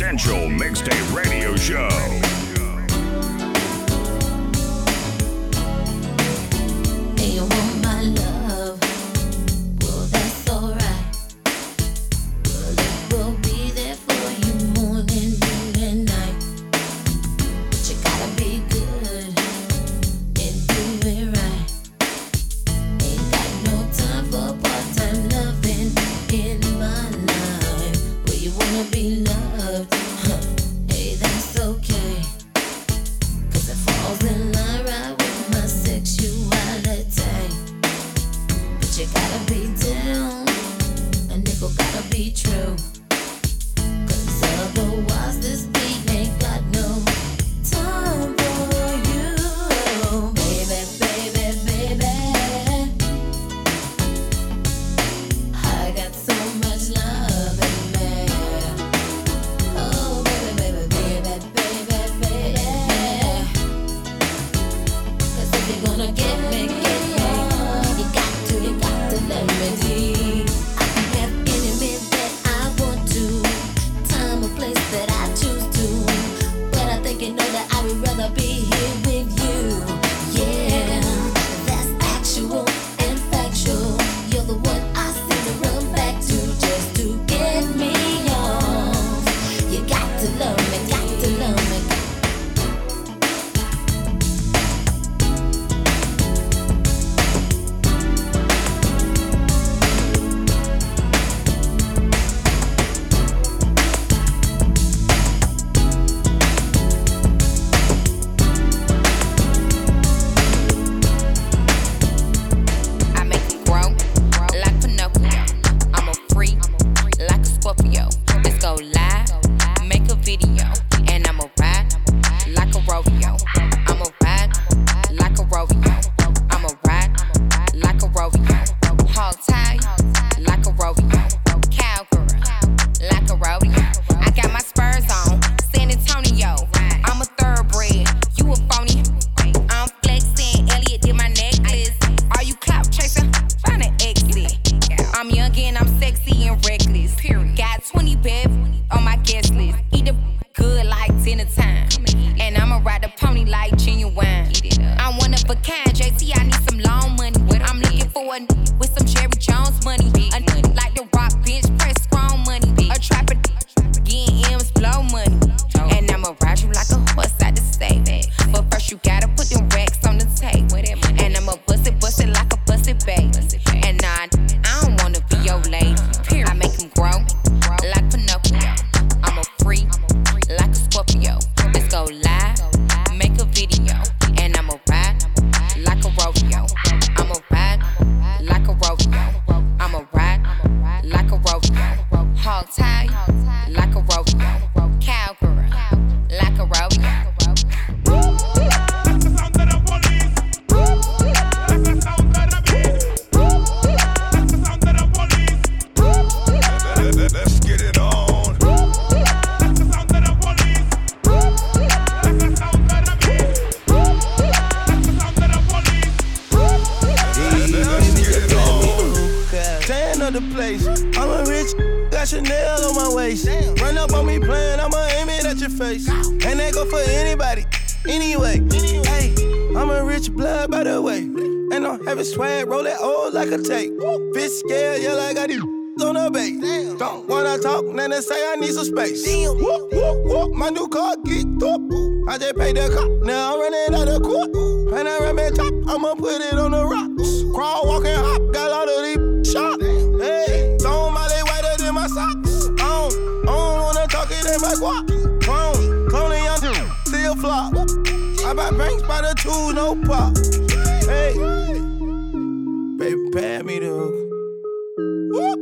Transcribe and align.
Essential 0.00 0.48
Mixtape 0.48 1.14
Radio 1.14 1.54
Show. 1.56 2.49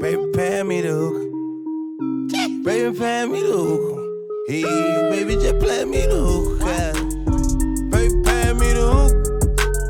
Baby, 0.08 0.24
pay 0.32 0.62
me 0.62 0.80
the 0.80 0.88
hookah. 0.88 1.28
Baby, 2.64 2.98
pay 2.98 3.26
me 3.26 3.42
the 3.42 3.52
hookah. 3.52 4.00
Hey, 4.46 4.62
baby, 5.10 5.34
just 5.34 5.58
play 5.58 5.84
me 5.84 6.06
the 6.06 6.16
hookah. 6.16 6.92
Baby, 7.90 8.14
pay 8.24 8.54
me 8.54 8.72
the 8.72 8.86
hookah. 8.88 9.28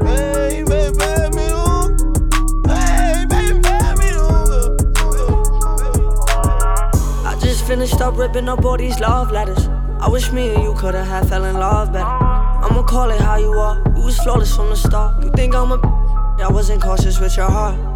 Hey, 0.04 0.64
baby, 0.64 0.98
pay 0.98 1.28
me 1.30 1.46
the 1.46 1.58
hookah. 1.70 2.74
Hey, 2.74 3.26
baby, 3.30 3.60
pay 3.62 3.94
me 3.94 4.10
the 4.10 4.22
hookah. 5.86 7.28
I 7.28 7.38
just 7.40 7.62
finished 7.64 8.00
up 8.00 8.16
ripping 8.18 8.48
up 8.48 8.64
all 8.64 8.76
these 8.76 8.98
love 8.98 9.30
letters. 9.30 9.68
I 10.00 10.08
wish 10.08 10.32
me 10.32 10.52
and 10.52 10.64
you 10.64 10.74
could've 10.74 11.06
had 11.06 11.28
fell 11.28 11.44
in 11.44 11.54
love 11.54 11.92
better. 11.92 12.04
I'ma 12.04 12.82
call 12.82 13.10
it 13.10 13.20
how 13.20 13.36
you 13.36 13.52
are. 13.52 13.80
You 13.94 14.02
was 14.02 14.18
flawless 14.18 14.52
from 14.56 14.70
the 14.70 14.76
start. 14.76 15.22
You 15.22 15.30
think 15.36 15.54
I'm 15.54 15.70
a? 15.70 15.78
I 16.42 16.48
wasn't 16.50 16.82
cautious 16.82 17.20
with 17.20 17.36
your 17.36 17.48
heart. 17.48 17.87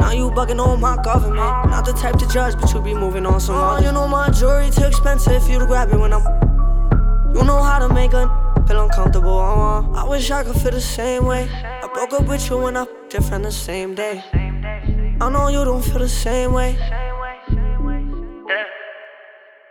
Now 0.00 0.12
you 0.12 0.30
bugging 0.30 0.58
on 0.58 0.80
my 0.80 0.96
government. 1.02 1.70
Not 1.70 1.84
the 1.84 1.92
type 1.92 2.16
to 2.16 2.26
judge, 2.26 2.54
but 2.58 2.72
you 2.72 2.80
be 2.80 2.94
moving 2.94 3.26
on 3.26 3.40
some 3.40 3.56
more. 3.56 3.80
You 3.80 3.92
know 3.92 4.08
my 4.08 4.30
jewelry 4.30 4.70
too 4.70 4.84
expensive 4.84 5.44
for 5.44 5.50
you 5.52 5.58
to 5.58 5.66
grab 5.66 5.92
it 5.92 5.98
when 5.98 6.12
I'm. 6.12 6.24
You 7.34 7.44
know 7.44 7.62
how 7.62 7.78
to 7.78 7.92
make 7.92 8.12
a 8.14 8.24
feel 8.66 8.82
uncomfortable. 8.82 9.38
Uh, 9.38 9.82
I 9.92 10.08
wish 10.08 10.30
I 10.30 10.42
could 10.44 10.56
feel 10.56 10.70
the 10.70 10.80
same 10.80 11.26
way. 11.26 11.48
I 11.52 11.88
broke 11.92 12.12
up 12.14 12.26
with 12.26 12.48
you 12.48 12.66
and 12.66 12.78
I 12.78 12.86
different 13.08 13.44
the 13.44 13.52
same 13.52 13.94
day. 13.94 14.24
I 15.20 15.28
know 15.28 15.48
you 15.48 15.64
don't 15.64 15.82
feel 15.82 15.98
the 15.98 16.08
same 16.08 16.52
way. 16.52 16.78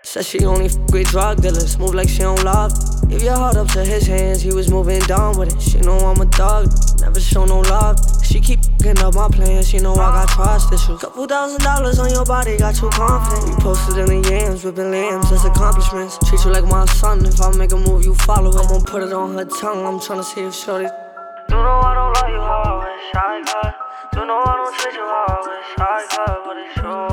Said 0.04 0.26
she 0.26 0.46
only 0.46 0.66
f 0.66 0.76
with 0.92 1.08
drug 1.08 1.42
dealers, 1.42 1.78
move 1.78 1.96
like 1.96 2.10
she 2.10 2.20
don't 2.20 2.44
love. 2.44 2.89
Give 3.10 3.24
your 3.24 3.36
heart 3.36 3.58
up 3.58 3.68
to 3.70 3.84
his 3.84 4.06
hands, 4.06 4.44
he 4.44 4.54
was 4.54 4.70
moving 4.70 5.00
down 5.02 5.36
with 5.36 5.56
it. 5.56 5.60
She 5.60 5.80
know 5.80 5.98
I'm 5.98 6.22
a 6.22 6.26
dog, 6.26 6.70
never 7.02 7.20
show 7.20 7.44
no 7.44 7.62
love. 7.62 7.98
She 8.24 8.40
keep 8.40 8.64
fucking 8.64 9.00
up 9.00 9.16
my 9.16 9.28
plans, 9.30 9.68
she 9.68 9.80
know 9.80 9.94
I 9.94 10.26
got 10.26 10.30
trust 10.30 10.72
issues. 10.72 11.02
Couple 11.02 11.26
thousand 11.26 11.62
dollars 11.62 11.98
on 11.98 12.12
your 12.12 12.24
body, 12.24 12.56
got 12.58 12.80
you 12.80 12.90
confident. 12.92 13.50
We 13.50 13.64
posted 13.64 13.98
in 13.98 14.22
the 14.22 14.30
yams, 14.30 14.64
whipping 14.64 14.92
lambs 14.92 15.32
as 15.32 15.44
accomplishments. 15.44 16.20
Treat 16.30 16.46
you 16.46 16.52
like 16.52 16.66
my 16.66 16.86
son, 16.86 17.26
if 17.26 17.42
I 17.42 17.52
make 17.58 17.72
a 17.72 17.78
move, 17.78 18.06
you 18.06 18.14
follow 18.14 18.52
it. 18.52 18.62
I'm 18.62 18.68
gonna 18.68 18.84
put 18.86 19.02
it 19.02 19.12
on 19.12 19.34
her 19.34 19.46
tongue, 19.46 19.88
I'm 19.88 19.98
tryna 19.98 20.24
see 20.24 20.42
if 20.42 20.54
shorty. 20.54 20.86
You 20.86 21.56
know 21.56 21.80
I 21.82 21.96
don't 21.96 22.14
love 22.14 22.30
you 22.30 22.42
how 22.46 22.62
I 22.62 22.78
wish 22.78 23.10
I 23.16 23.42
could. 23.42 24.20
You 24.20 24.26
know 24.28 24.38
I 24.38 24.56
don't 24.56 24.76
treat 24.78 24.94
you 24.94 25.02
how 25.02 25.26
I 25.30 25.40
wish 25.50 25.72
I 25.80 26.06
could, 26.14 26.38
but 26.46 26.58
it's 26.58 26.74
true 26.76 27.09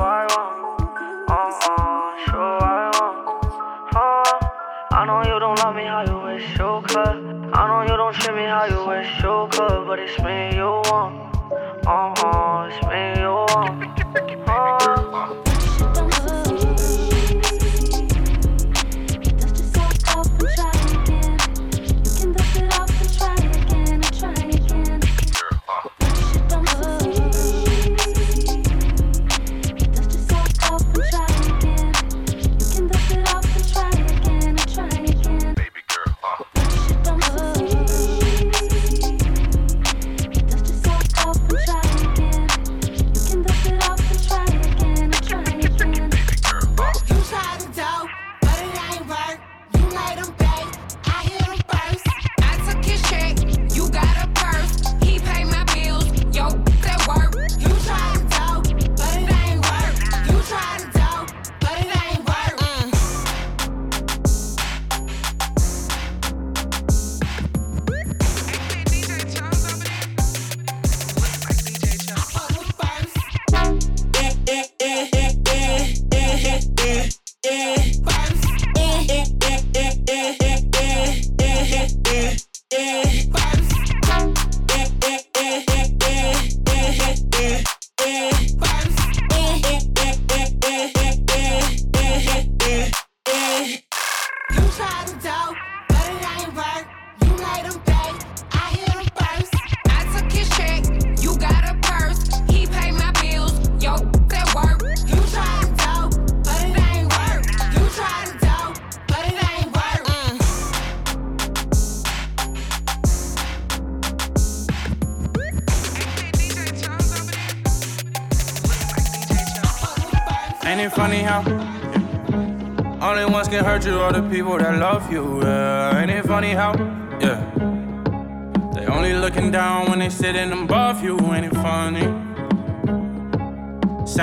I 6.98 7.68
know 7.68 7.82
you 7.82 7.96
don't 7.96 8.14
treat 8.14 8.34
me 8.36 8.44
how 8.44 8.64
you 8.64 8.86
wish 8.86 9.22
you 9.22 9.48
could, 9.50 9.86
but 9.86 9.98
it's 9.98 10.18
me 10.20 10.56
you 10.56 10.80
want. 10.90 11.25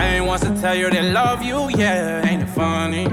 Same 0.03 0.25
wants 0.25 0.43
to 0.43 0.53
tell 0.59 0.75
you 0.75 0.89
they 0.89 1.13
love 1.13 1.41
you. 1.41 1.59
Yeah, 1.69 2.27
ain't 2.27 2.43
it 2.43 2.51
funny? 2.61 3.05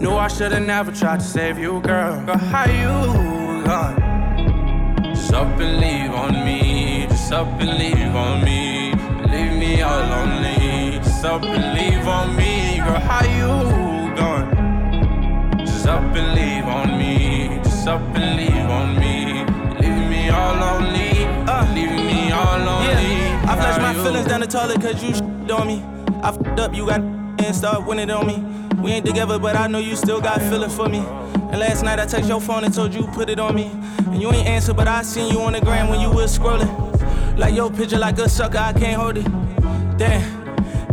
Knew 0.00 0.14
I 0.26 0.28
should've 0.28 0.64
never 0.74 0.92
tried 0.92 1.18
to 1.18 1.26
save 1.26 1.58
you, 1.58 1.80
girl. 1.80 2.22
But 2.24 2.40
how 2.52 2.66
you 2.82 2.94
gone? 3.68 3.96
Just 5.02 5.32
up 5.32 5.58
and 5.64 5.74
leave 5.84 6.12
on 6.22 6.34
me. 6.46 7.06
Just 7.08 7.32
up 7.32 7.48
and 7.62 7.72
leave 7.80 8.14
on 8.24 8.44
me. 8.44 8.92
Leave 9.32 9.54
me 9.62 9.82
all 9.82 10.04
lonely. 10.14 11.00
Just 11.06 11.24
up 11.24 11.42
and 11.42 11.66
leave 11.78 12.06
on 12.06 12.36
me, 12.36 12.52
girl. 12.84 13.00
How 13.08 13.24
you? 13.38 13.54
Gone? 14.18 14.46
Just 15.66 15.86
up 15.88 16.14
and 16.20 16.28
leave 16.38 16.68
on 16.78 16.88
me. 17.00 17.60
Just 17.64 17.88
up 17.88 18.14
and 18.18 18.28
leave 18.38 18.70
on 18.78 18.88
me. 19.02 19.14
Leaving 19.80 20.08
me 20.10 20.28
all 20.30 20.54
lonely. 20.54 20.75
I 23.56 23.72
flushed 23.72 23.80
my 23.80 23.94
feelings 24.04 24.26
down 24.26 24.40
the 24.40 24.46
toilet 24.46 24.82
cause 24.82 25.02
you 25.02 25.14
shit 25.14 25.50
on 25.50 25.66
me. 25.66 25.82
I 26.22 26.32
fucked 26.32 26.60
up, 26.60 26.74
you 26.74 26.86
got 26.86 27.00
and 27.00 27.54
start 27.54 27.86
winning 27.86 28.10
on 28.10 28.26
me. 28.26 28.42
We 28.82 28.92
ain't 28.92 29.06
together, 29.06 29.38
but 29.38 29.56
I 29.56 29.66
know 29.66 29.78
you 29.78 29.96
still 29.96 30.20
got 30.20 30.40
feeling 30.42 30.70
for 30.70 30.88
me. 30.88 30.98
And 30.98 31.58
last 31.58 31.82
night 31.82 31.98
I 31.98 32.06
text 32.06 32.28
your 32.28 32.40
phone 32.40 32.64
and 32.64 32.74
told 32.74 32.92
you 32.92 33.06
put 33.08 33.30
it 33.30 33.38
on 33.38 33.54
me. 33.54 33.70
And 34.06 34.20
you 34.20 34.30
ain't 34.32 34.46
answer, 34.46 34.74
but 34.74 34.88
I 34.88 35.02
seen 35.02 35.32
you 35.32 35.40
on 35.40 35.54
the 35.54 35.60
gram 35.60 35.88
when 35.88 36.00
you 36.00 36.10
was 36.10 36.36
scrolling. 36.36 37.38
Like 37.38 37.54
your 37.54 37.70
picture, 37.70 37.98
like 37.98 38.18
a 38.18 38.28
sucker, 38.28 38.58
I 38.58 38.72
can't 38.72 39.00
hold 39.00 39.18
it. 39.18 39.24
Damn. 39.96 40.46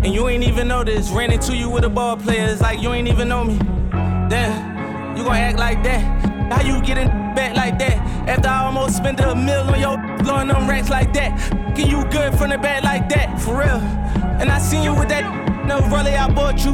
And 0.04 0.14
you 0.14 0.28
ain't 0.30 0.44
even 0.44 0.68
notice. 0.68 1.10
Ran 1.10 1.32
into 1.32 1.56
you 1.56 1.70
with 1.70 1.84
a 1.84 1.90
ball 1.90 2.18
player, 2.18 2.46
it's 2.46 2.62
like 2.62 2.82
you 2.82 2.94
ain't 2.94 3.08
even 3.08 3.28
know 3.28 3.44
me. 3.44 3.58
Damn. 4.30 5.18
You 5.18 5.24
gon' 5.24 5.36
act 5.36 5.60
like 5.60 5.84
that? 5.84 6.02
How 6.52 6.62
you 6.62 6.82
getting 6.82 7.08
back 7.36 7.56
like 7.56 7.80
that? 7.80 7.98
After 8.28 8.48
I 8.48 8.66
almost 8.66 8.98
spent 8.98 9.20
a 9.20 9.36
mill 9.36 9.70
on 9.70 9.80
your 9.80 9.98
blowing 10.24 10.48
them 10.48 10.68
racks 10.70 10.90
like 10.90 11.14
that. 11.14 11.38
Can 11.76 11.90
you 11.90 12.04
good 12.06 12.38
from 12.38 12.50
the 12.50 12.58
back 12.58 12.84
like 12.84 13.10
that? 13.10 13.40
For 13.42 13.60
real. 13.60 13.82
And 14.40 14.50
I 14.50 14.60
seen 14.60 14.84
you 14.84 14.96
with 14.96 15.10
that 15.10 15.44
no 15.66 15.80
rollie 15.82 16.18
I 16.18 16.30
bought 16.34 16.64
you. 16.66 16.74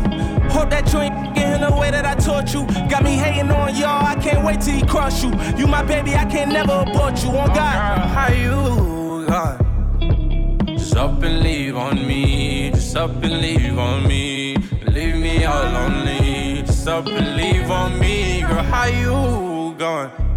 Hope 0.49 0.69
that 0.71 0.91
you 0.91 0.99
ain't 0.99 1.35
getting 1.35 1.61
the 1.61 1.75
way 1.75 1.91
that 1.91 2.05
I 2.05 2.15
taught 2.15 2.53
you. 2.53 2.65
Got 2.89 3.03
me 3.03 3.15
hating 3.15 3.51
on 3.51 3.75
y'all, 3.75 4.05
I 4.05 4.15
can't 4.15 4.43
wait 4.45 4.61
till 4.61 4.75
he 4.75 4.85
cross 4.85 5.23
you. 5.23 5.31
You 5.57 5.67
my 5.67 5.83
baby, 5.83 6.15
I 6.15 6.25
can't 6.25 6.51
never 6.51 6.83
abort 6.87 7.23
you. 7.23 7.29
On 7.29 7.47
God. 7.47 7.57
Oh, 7.57 7.95
girl, 7.95 8.07
how 8.07 8.31
you 8.33 9.25
gone? 9.27 10.77
Just 10.77 10.95
up 10.95 11.21
and 11.21 11.41
leave 11.41 11.75
on 11.75 12.07
me. 12.07 12.71
Just 12.71 12.95
up 12.95 13.11
and 13.23 13.41
leave 13.41 13.77
on 13.77 14.07
me. 14.07 14.57
Leave 14.87 15.15
me 15.15 15.45
all 15.45 15.63
lonely 15.71 16.63
just 16.63 16.87
up 16.87 17.07
and 17.07 17.35
leave 17.35 17.69
on 17.69 17.99
me, 17.99 18.41
girl. 18.41 18.63
How 18.63 18.85
you 18.85 19.75
going? 19.77 20.28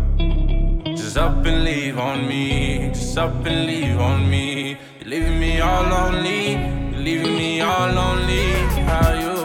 Just 1.12 1.24
up 1.24 1.44
and 1.44 1.62
leave 1.62 1.98
on 1.98 2.26
me, 2.26 2.88
just 2.88 3.18
up 3.18 3.44
and 3.44 3.66
leave 3.66 4.00
on 4.00 4.30
me. 4.30 4.78
You're 4.98 5.10
leaving 5.10 5.40
me 5.40 5.60
all 5.60 5.82
lonely, 5.82 6.52
You're 6.52 7.00
leaving 7.02 7.36
me 7.36 7.60
all 7.60 7.92
lonely. 7.92 8.52
How 8.88 9.12
you? 9.20 9.36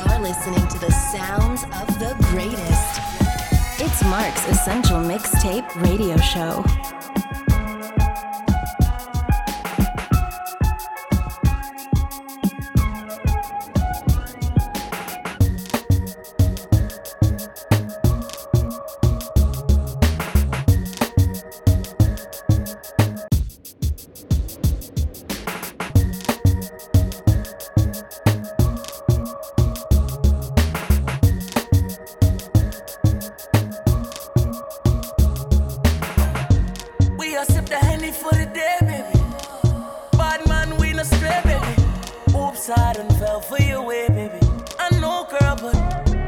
You're 0.00 0.20
listening 0.20 0.66
to 0.68 0.78
the 0.78 0.90
sounds 1.12 1.64
of 1.64 1.98
the 1.98 2.16
greatest. 2.30 3.00
It's 3.78 4.02
Mark's 4.04 4.48
Essential 4.48 4.96
Mixtape 4.96 5.68
Radio 5.82 6.16
Show. 6.16 6.64
lips, 42.60 42.78
I 42.78 42.92
done 42.92 43.10
fell 43.18 43.40
for 43.40 43.60
you, 43.62 43.82
way, 43.82 44.08
baby. 44.08 44.46
I 44.78 44.98
know, 45.00 45.26
girl, 45.30 45.56
but. 45.60 46.19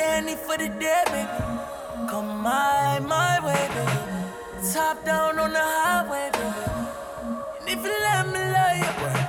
dandy 0.00 0.34
for 0.34 0.56
the 0.56 0.68
dead, 0.80 1.06
baby. 1.12 1.28
Come 2.08 2.40
my, 2.42 2.98
my 3.00 3.34
way, 3.44 3.64
baby. 3.76 4.72
Top 4.72 5.04
down 5.04 5.38
on 5.38 5.52
the 5.52 5.66
highway, 5.78 6.30
baby. 6.32 6.64
And 7.60 7.68
if 7.68 7.84
you 7.84 7.94
let 8.06 8.26
me 8.32 8.40
love 8.56 8.76
you, 8.82 9.19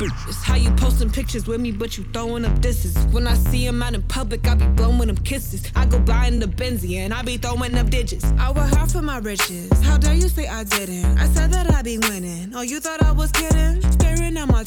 It's 0.00 0.42
how 0.42 0.54
you 0.54 0.70
posting 0.72 1.10
pictures 1.10 1.46
with 1.46 1.60
me, 1.60 1.72
but 1.72 1.98
you 1.98 2.04
throwing 2.12 2.44
up 2.44 2.60
disses. 2.60 2.96
When 3.12 3.26
I 3.26 3.34
see 3.34 3.66
him 3.66 3.82
out 3.82 3.94
in 3.94 4.02
public, 4.02 4.46
I 4.46 4.54
be 4.54 4.66
blowing 4.66 5.08
them 5.08 5.16
kisses. 5.16 5.70
I 5.74 5.86
go 5.86 5.98
by 5.98 6.30
the 6.30 6.46
Benzie 6.46 6.98
and 6.98 7.12
I 7.12 7.22
be 7.22 7.36
throwing 7.36 7.76
up 7.76 7.90
digits. 7.90 8.24
I 8.38 8.52
work 8.52 8.72
hard 8.74 8.90
for 8.90 9.02
my 9.02 9.18
riches. 9.18 9.70
How 9.82 9.96
dare 9.98 10.14
you 10.14 10.28
say 10.28 10.46
I 10.46 10.64
didn't? 10.64 11.18
I 11.18 11.26
said 11.26 11.52
that 11.52 11.72
I 11.72 11.82
be 11.82 11.98
winning. 11.98 12.52
Oh, 12.54 12.62
you 12.62 12.80
thought 12.80 13.02
I 13.02 13.12
was 13.12 13.32
kidding? 13.32 13.82
I'm 14.20 14.50
a. 14.50 14.64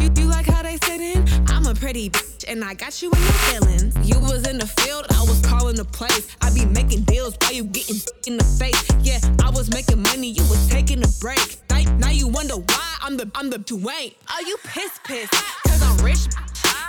You, 0.00 0.26
like 0.28 0.46
how 0.46 0.62
they 0.62 0.76
sitting? 0.84 1.26
I'm 1.48 1.66
a 1.66 1.74
pretty 1.74 2.08
bitch, 2.10 2.44
and 2.48 2.62
I 2.64 2.74
got 2.74 3.02
you 3.02 3.10
in 3.10 3.20
your 3.20 3.32
feelings. 3.32 4.08
You 4.08 4.18
was 4.20 4.46
in 4.46 4.58
the 4.58 4.66
field, 4.66 5.06
I 5.10 5.20
was 5.22 5.40
calling 5.44 5.74
the 5.74 5.84
plays. 5.84 6.36
I 6.40 6.54
be 6.54 6.64
making 6.64 7.02
deals 7.02 7.36
while 7.40 7.52
you 7.52 7.64
getting 7.64 8.00
in 8.26 8.36
the 8.36 8.44
face. 8.44 8.80
Yeah, 9.02 9.18
I 9.44 9.50
was 9.50 9.70
making 9.70 10.02
money, 10.02 10.28
you 10.28 10.42
was 10.42 10.68
taking 10.68 11.02
a 11.02 11.08
break. 11.20 11.58
Now 11.98 12.10
you 12.10 12.28
wonder 12.28 12.54
why 12.54 12.96
I'm 13.02 13.16
the 13.16 13.30
I'm 13.34 13.50
the 13.50 13.58
Dwayne. 13.58 14.14
Are 14.32 14.42
you 14.42 14.56
piss 14.64 15.00
pissed? 15.04 15.32
Cause 15.66 15.82
I'm 15.82 16.04
rich. 16.04 16.28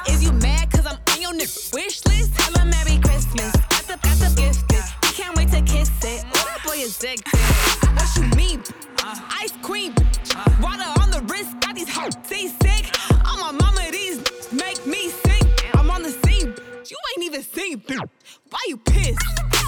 Is 0.07 0.23
you 0.23 0.31
mad 0.33 0.71
cause 0.71 0.85
I'm 0.85 0.97
on 1.13 1.21
your 1.21 1.47
wish 1.73 2.05
list? 2.05 2.35
Tell 2.35 2.65
Merry 2.65 2.99
Christmas. 2.99 3.51
That's 3.69 3.89
a, 3.89 3.99
that's 4.01 4.33
a 4.33 4.35
gift. 4.35 4.82
Can't 5.15 5.37
wait 5.37 5.49
to 5.49 5.61
kiss 5.61 5.89
it. 6.03 6.25
That 6.33 6.57
boy 6.65 6.77
is 6.77 6.97
dick. 6.97 7.19
What 7.27 8.15
you 8.17 8.23
mean? 8.35 8.63
Ice 9.39 9.53
cream. 9.61 9.93
Water 10.59 10.89
on 11.01 11.11
the 11.11 11.21
wrist. 11.29 11.59
Got 11.59 11.75
these 11.75 11.87
hoes 11.87 12.13
seasick. 12.23 12.97
All 13.23 13.37
my 13.37 13.51
mama, 13.51 13.91
these 13.91 14.17
make 14.51 14.83
me 14.87 15.09
sick. 15.09 15.69
I'm 15.75 15.91
on 15.91 16.01
the 16.01 16.09
scene. 16.09 16.55
You 16.89 16.97
ain't 17.15 17.25
even 17.25 17.43
seen. 17.43 17.83
Why 18.49 18.59
you 18.67 18.77
pissed? 18.77 19.62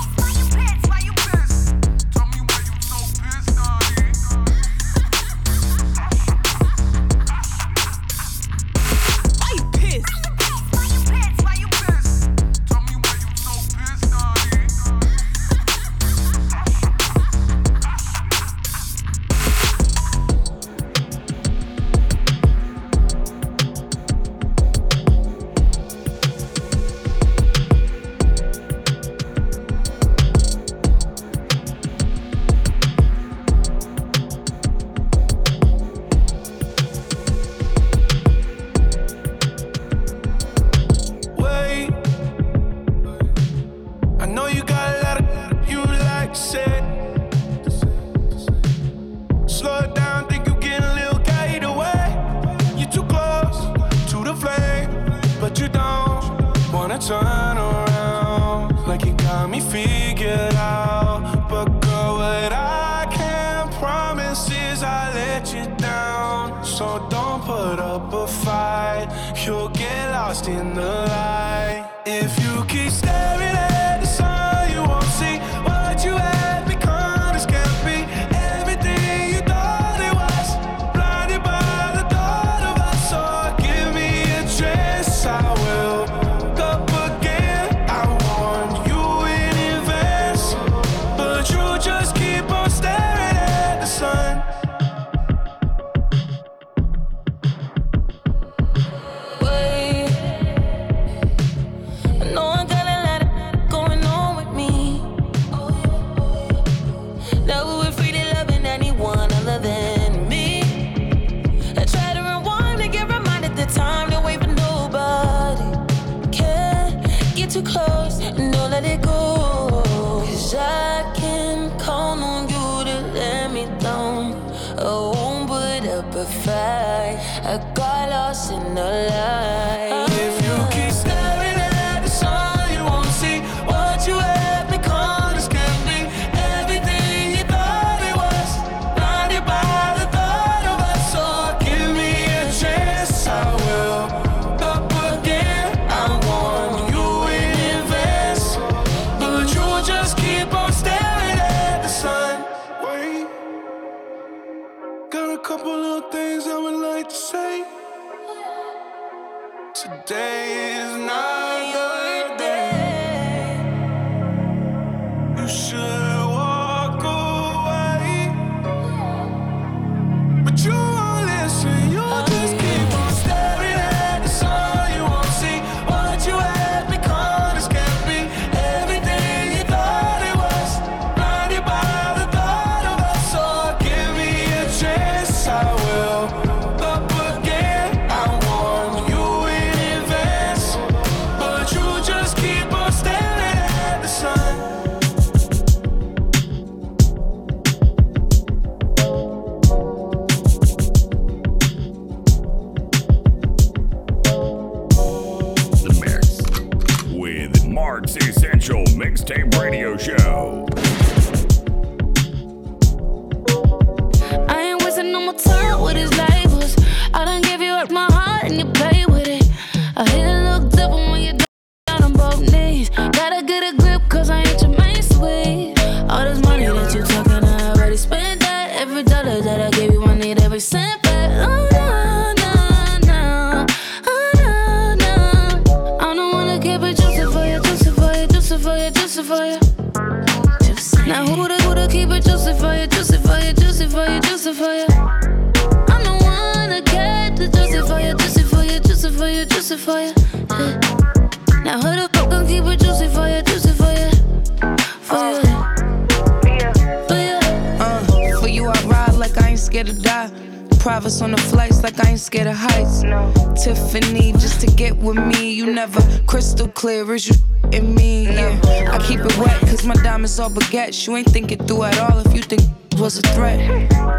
Crystal 267.16 267.36
clear 267.66 267.72
as 267.72 267.72
you 267.72 267.78
in 267.78 267.96
me. 267.96 268.25
Yeah, 268.25 268.92
I 268.92 269.00
keep 269.00 269.20
it 269.20 269.38
wet, 269.38 269.60
cause 269.62 269.86
my 269.86 269.96
diamonds 269.96 270.40
all 270.40 270.50
baguettes. 270.50 271.08
You 271.08 271.16
ain't 271.18 271.30
thinking 271.30 271.66
through 271.66 271.84
at 271.84 271.98
all 272.00 272.20
if 272.20 272.34
you 272.34 272.42
think 272.42 272.62
was 273.00 273.18
a 273.18 273.22
threat. 273.34 273.60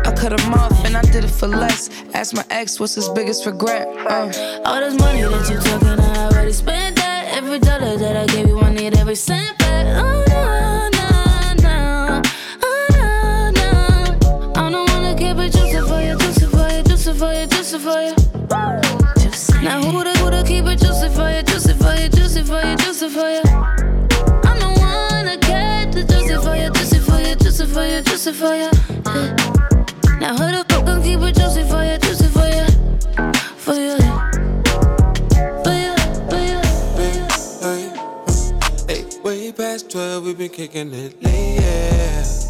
I 0.06 0.12
cut 0.12 0.38
him 0.38 0.54
off 0.54 0.84
and 0.84 0.96
I 0.96 1.02
did 1.02 1.24
it 1.24 1.30
for 1.30 1.48
less. 1.48 1.90
Ask 2.14 2.34
my 2.34 2.44
ex 2.50 2.78
what's 2.80 2.94
his 2.94 3.08
biggest 3.10 3.46
regret. 3.46 3.86
Uh. 3.88 4.32
All 4.64 4.80
this 4.80 4.98
money 4.98 5.22
that 5.22 5.50
you 5.50 5.58
talking, 5.58 6.00
I 6.00 6.26
already 6.26 6.52
spent 6.52 6.96
that. 6.96 7.36
Every 7.36 7.58
dollar 7.58 7.96
that 7.96 8.16
I 8.16 8.26
gave 8.26 8.48
you, 8.48 8.60
I 8.60 8.72
need 8.72 8.96
every 8.96 9.16
cent 9.16 9.58
back. 9.58 9.86
Oh, 10.02 10.24
no, 10.28 10.88
no, 10.98 11.62
no. 11.62 12.22
Oh, 12.62 12.86
no, 12.92 13.50
no. 13.60 14.52
I 14.56 14.70
don't 14.70 14.88
wanna 14.90 15.14
keep 15.16 15.36
it 15.38 15.52
juicy 15.52 15.80
for 15.86 16.00
you, 16.00 16.16
juicy 16.18 16.46
for 16.46 16.68
you, 16.68 16.82
juicy 16.82 17.12
for 17.12 17.32
you, 17.32 17.46
juicy 17.46 17.78
for 17.78 18.00
you. 18.00 18.15
For 22.46 22.62
you, 22.64 22.76
juicy 22.76 23.08
for 23.08 23.28
you. 23.28 23.42
I'm 24.44 24.60
the 24.60 24.68
one 24.78 25.24
that 25.26 25.40
kept 25.40 25.94
the 25.94 26.04
juicy 26.04 26.36
for 26.44 26.54
you, 26.56 26.70
juicy 26.70 27.00
for 27.00 27.18
you, 27.18 27.34
juicy 27.34 27.66
for 27.66 27.84
you, 27.84 28.00
juicy 28.02 28.32
for 28.32 28.54
you. 28.54 28.70
Yeah. 29.04 29.34
Now 30.20 30.36
who 30.36 30.52
the 30.54 30.64
fuck 30.68 30.84
gon' 30.86 31.02
keep 31.02 31.20
it 31.20 31.34
juicy 31.34 31.64
for 31.64 31.82
you, 31.84 31.98
juicy 31.98 32.28
for 32.28 32.46
you, 32.46 32.66
for 33.56 33.74
you, 33.74 33.96
past 39.52 39.90
12, 39.90 40.24
we've 40.24 40.38
been 40.38 40.50
kicking 40.50 40.92
it 40.92 41.22
late, 41.22 41.60
yeah. 41.60 42.45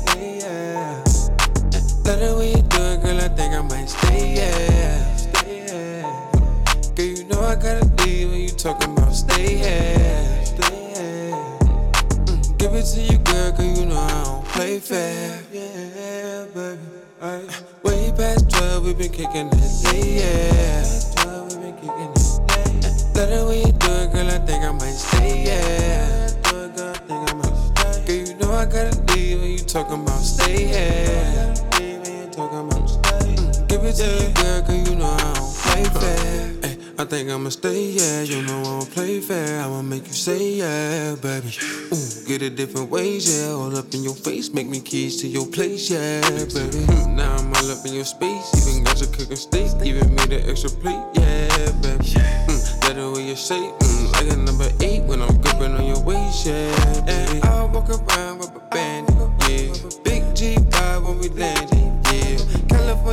Been 19.08 19.26
kicking 19.26 19.48
it 19.52 19.94
yeah. 19.94 20.84
12, 21.22 21.52
we've 21.52 21.62
been 21.62 21.74
kicking 21.76 21.90
it. 21.90 23.14
Love 23.14 23.30
the 23.30 23.46
way 23.48 23.58
you 23.60 23.72
do 23.72 23.92
it, 23.92 24.12
girl, 24.12 24.30
I 24.30 24.38
think 24.38 24.64
I 24.64 24.72
might 24.72 24.92
stay, 24.92 25.44
yeah. 25.44 26.30
Do 26.42 26.64
it, 26.64 26.76
girl, 26.76 26.90
I 26.90 26.98
think 26.98 27.30
I 27.30 27.34
might 27.34 27.56
stay. 27.76 28.06
Girl, 28.06 28.28
you 28.28 28.34
know 28.36 28.52
I 28.52 28.64
gotta 28.64 29.14
leave 29.14 29.40
when 29.40 29.50
you 29.50 29.58
talking 29.58 30.02
about 30.02 30.20
stay, 30.20 30.70
yeah. 30.70 31.54
Mm, 31.72 33.68
give 33.68 33.84
it 33.84 33.94
to 33.94 34.04
you, 34.04 34.34
girl, 34.34 34.62
cause 34.62 34.88
you 34.88 34.96
know 34.96 35.06
I 35.06 35.34
don't 35.34 35.54
play 35.54 35.84
fair. 36.00 36.55
I 36.98 37.04
think 37.04 37.28
I'ma 37.28 37.50
stay, 37.50 37.90
yeah. 37.90 38.22
You 38.22 38.40
know 38.40 38.60
I 38.60 38.64
don't 38.64 38.90
play 38.90 39.20
fair. 39.20 39.60
I'ma 39.60 39.82
make 39.82 40.06
you 40.06 40.14
say, 40.14 40.54
yeah, 40.54 41.14
baby. 41.16 41.52
Ooh, 41.92 42.26
get 42.26 42.40
it 42.40 42.56
different 42.56 42.88
ways, 42.88 43.28
yeah. 43.28 43.52
All 43.52 43.76
up 43.76 43.92
in 43.92 44.02
your 44.02 44.14
face, 44.14 44.48
make 44.54 44.66
me 44.66 44.80
keys 44.80 45.20
to 45.20 45.28
your 45.28 45.46
place, 45.46 45.90
yeah, 45.90 46.22
baby. 46.30 46.88
Mm, 46.88 47.16
now 47.16 47.36
I'm 47.36 47.52
all 47.52 47.70
up 47.70 47.84
in 47.84 47.92
your 47.92 48.06
space. 48.06 48.48
Even 48.66 48.84
got 48.84 48.98
you 48.98 49.08
cooking 49.08 49.36
steak, 49.36 49.72
even 49.84 50.14
made 50.14 50.32
an 50.32 50.48
extra 50.48 50.70
plate, 50.70 51.04
yeah, 51.14 51.70
baby. 51.82 52.16
Mm, 52.48 52.80
that 52.80 52.94
the 52.96 53.12
way 53.14 53.28
you 53.28 53.36
say, 53.36 53.60
mm, 53.60 54.12
like 54.14 54.32
a 54.32 54.36
number 54.36 54.70
eight 54.80 55.02
when 55.02 55.20
I'm 55.20 55.38
gripping 55.42 55.74
on 55.74 55.84
your 55.84 56.00
waist, 56.00 56.46
yeah. 56.46 57.04
And 57.06 57.44
I 57.44 57.64
walk 57.64 57.90
around 57.90 58.38
with 58.38 58.56
a 58.56 58.60
bandit, 58.70 59.14
yeah. 59.44 60.00
Big 60.02 60.34
G 60.34 60.54
vibe 60.54 61.04
when 61.04 61.18
we 61.18 61.28
yeah. 61.28 61.65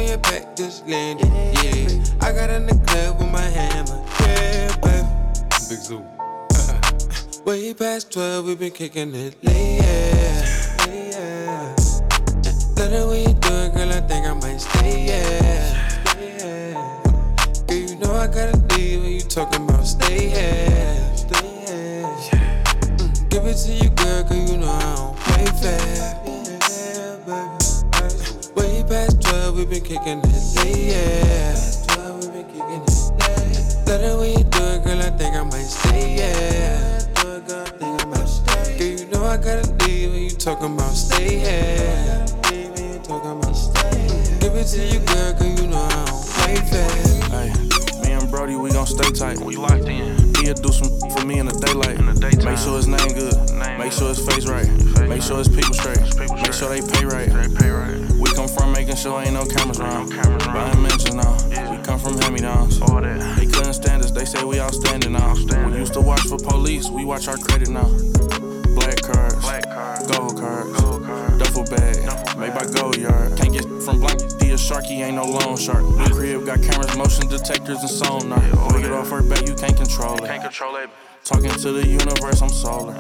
California 0.04 0.18
back 0.18 0.56
just 0.56 0.88
landed, 0.88 1.28
yeah. 1.64 2.28
I 2.28 2.32
got 2.34 2.50
in 2.50 2.66
the 2.66 2.76
club 2.88 3.20
with 3.20 3.32
my 3.32 3.42
hammer, 3.42 4.04
yeah, 4.20 4.76
baby. 4.82 5.08
Big 5.70 5.80
Zoo. 5.80 6.04
Way 7.46 7.74
past 7.74 8.12
12, 8.12 8.46
we 8.46 8.56
been 8.56 8.72
kicking 8.72 9.14
it 9.16 9.36
late, 9.44 9.80
yeah. 9.80 10.88
yeah. 10.88 11.76
Love 12.78 12.92
the 12.92 13.08
way 13.10 13.22
you 13.22 13.34
do 13.34 13.54
it, 13.54 13.74
girl, 13.74 13.92
I 13.92 14.02
think 14.02 14.26
I 14.26 14.34
might 14.34 14.58
stay, 14.58 15.06
yeah. 15.08 15.94
yeah. 16.20 17.04
Girl, 17.68 17.78
you 17.78 17.96
know 17.98 18.14
I 18.14 18.28
gotta 18.28 18.58
leave 18.76 19.02
when 19.02 19.12
you 19.12 19.22
talking 19.22 19.64
about 19.64 19.86
stay, 19.86 20.32
yeah. 20.32 21.16
Stay, 21.16 21.64
yeah. 21.68 22.42
Mm, 22.98 23.30
give 23.30 23.46
it 23.46 23.56
to 23.56 23.72
you, 23.72 23.90
girl, 23.92 24.24
cause 24.24 24.52
you 24.52 24.58
know 24.58 24.68
I 24.68 24.96
don't 24.96 25.18
play 25.18 25.46
fair. 25.62 26.22
Yeah, 26.26 27.18
baby. 27.26 27.73
Way 29.54 29.66
past 29.66 29.66
12, 29.66 29.66
we 29.66 29.66
been 29.66 29.84
kicking 29.84 30.20
it 30.20 30.66
late, 30.66 30.94
yeah. 30.94 31.54
12, 31.96 32.20
we 32.20 32.32
been 32.32 32.46
kicking 32.46 32.82
it 32.82 32.90
late. 33.20 33.88
Love 33.88 34.02
the 34.02 34.18
way 34.20 34.32
you 34.32 34.44
do 34.44 34.64
it, 34.64 34.84
girl, 34.84 35.02
I 35.02 35.10
think 35.12 35.36
I 35.36 35.44
might 35.44 35.66
stay, 35.66 36.16
yeah. 36.18 37.00
Do 37.22 37.36
it, 37.36 37.48
girl, 37.48 37.62
I 37.62 37.70
think 37.70 38.02
I 38.02 38.06
might 38.06 38.26
stay. 38.26 38.78
Girl, 38.78 39.00
you 39.00 39.06
know 39.12 39.26
I 39.26 39.38
gotta 39.38 39.70
leave 39.86 40.12
when 40.12 40.24
you 40.24 40.30
talking 40.32 40.74
about 40.74 40.94
stay, 40.94 41.42
yeah. 41.44 42.26
Talking 43.04 43.32
about 43.32 43.54
stay. 43.54 44.08
Give 44.40 44.56
it 44.56 44.66
to 44.66 44.86
you, 44.86 45.00
girl, 45.06 45.34
cause 45.34 45.62
you 45.62 45.68
know 45.68 45.82
I 45.82 46.06
don't 46.06 46.26
play 46.34 46.56
fair. 46.56 46.90
Hey, 47.30 47.54
me 48.02 48.12
and 48.14 48.32
Brody, 48.32 48.56
we 48.56 48.72
gon' 48.72 48.88
stay 48.88 49.12
tight. 49.12 49.40
We 49.40 49.56
locked 49.56 49.86
in. 49.86 50.34
He'll 50.42 50.54
do 50.56 50.72
some 50.72 50.90
for 51.12 51.26
me 51.26 51.40
in 51.40 51.46
the 51.46 51.54
daylight. 51.54 52.00
In 52.00 52.08
the 52.08 52.14
daytime. 52.14 52.46
Make 52.46 52.58
sure 52.58 52.78
his 52.78 52.88
name 52.88 53.14
good. 53.14 53.36
Make 53.78 53.92
sure 53.92 54.10
his 54.10 54.26
face 54.26 54.48
right. 54.48 54.68
Make 55.08 55.22
sure 55.22 55.38
his 55.38 55.50
people 55.50 55.74
straight. 55.74 56.00
Make 56.18 56.54
sure 56.54 56.70
they 56.70 56.82
pay 56.82 57.06
right. 57.06 57.30
pay 57.60 57.70
right. 57.70 58.23
We 58.34 58.38
come 58.38 58.48
from 58.48 58.72
making 58.72 58.96
sure 58.96 59.22
ain't 59.22 59.34
no 59.34 59.46
cameras 59.46 59.80
around. 59.80 60.10
Buying 60.10 60.82
mentions 60.82 61.14
now. 61.14 61.38
We 61.70 61.78
come 61.84 62.00
from 62.00 62.18
hand-me-downs. 62.18 62.80
They 62.80 63.46
couldn't 63.46 63.76
stand 63.76 64.02
us. 64.02 64.10
They 64.10 64.26
say 64.26 64.44
we 64.44 64.60
outstanding 64.60 65.12
now. 65.12 65.36
We 65.36 65.78
used 65.78 65.94
to 65.94 66.02
watch 66.02 66.22
for 66.22 66.40
police. 66.40 66.90
We 66.90 67.06
watch 67.06 67.28
our 67.28 67.38
credit 67.38 67.70
now. 67.70 67.84
Black 68.74 69.04
cards, 69.04 69.36
gold 70.10 70.36
cards, 70.36 70.72
duffel 71.38 71.64
bag, 71.66 71.98
made 72.40 72.56
by 72.56 72.66
Goyard. 72.66 73.38
Can't 73.38 73.54
get 73.54 73.66
from 73.84 74.00
blank. 74.00 74.20
He 74.42 74.50
a 74.50 74.58
shark, 74.58 74.86
he 74.86 75.04
ain't 75.04 75.16
no 75.16 75.26
loan 75.26 75.56
shark. 75.56 75.84
New 75.84 76.10
crib 76.10 76.44
got 76.48 76.60
cameras, 76.64 76.98
motion 76.98 77.28
detectors, 77.28 77.82
and 77.82 77.90
sonar. 77.90 78.40
When 78.40 78.76
we 78.78 78.82
get 78.82 78.94
off 78.94 79.12
her 79.12 79.22
back, 79.22 79.48
you 79.48 79.54
can't 79.54 79.78
control 79.78 80.16
it. 80.16 80.26
Can't 80.26 80.42
control 80.42 80.78
it. 80.78 80.90
Talking 81.24 81.52
to 81.52 81.72
the 81.72 81.88
universe, 81.88 82.42
I'm 82.42 82.50
solar. 82.50 82.94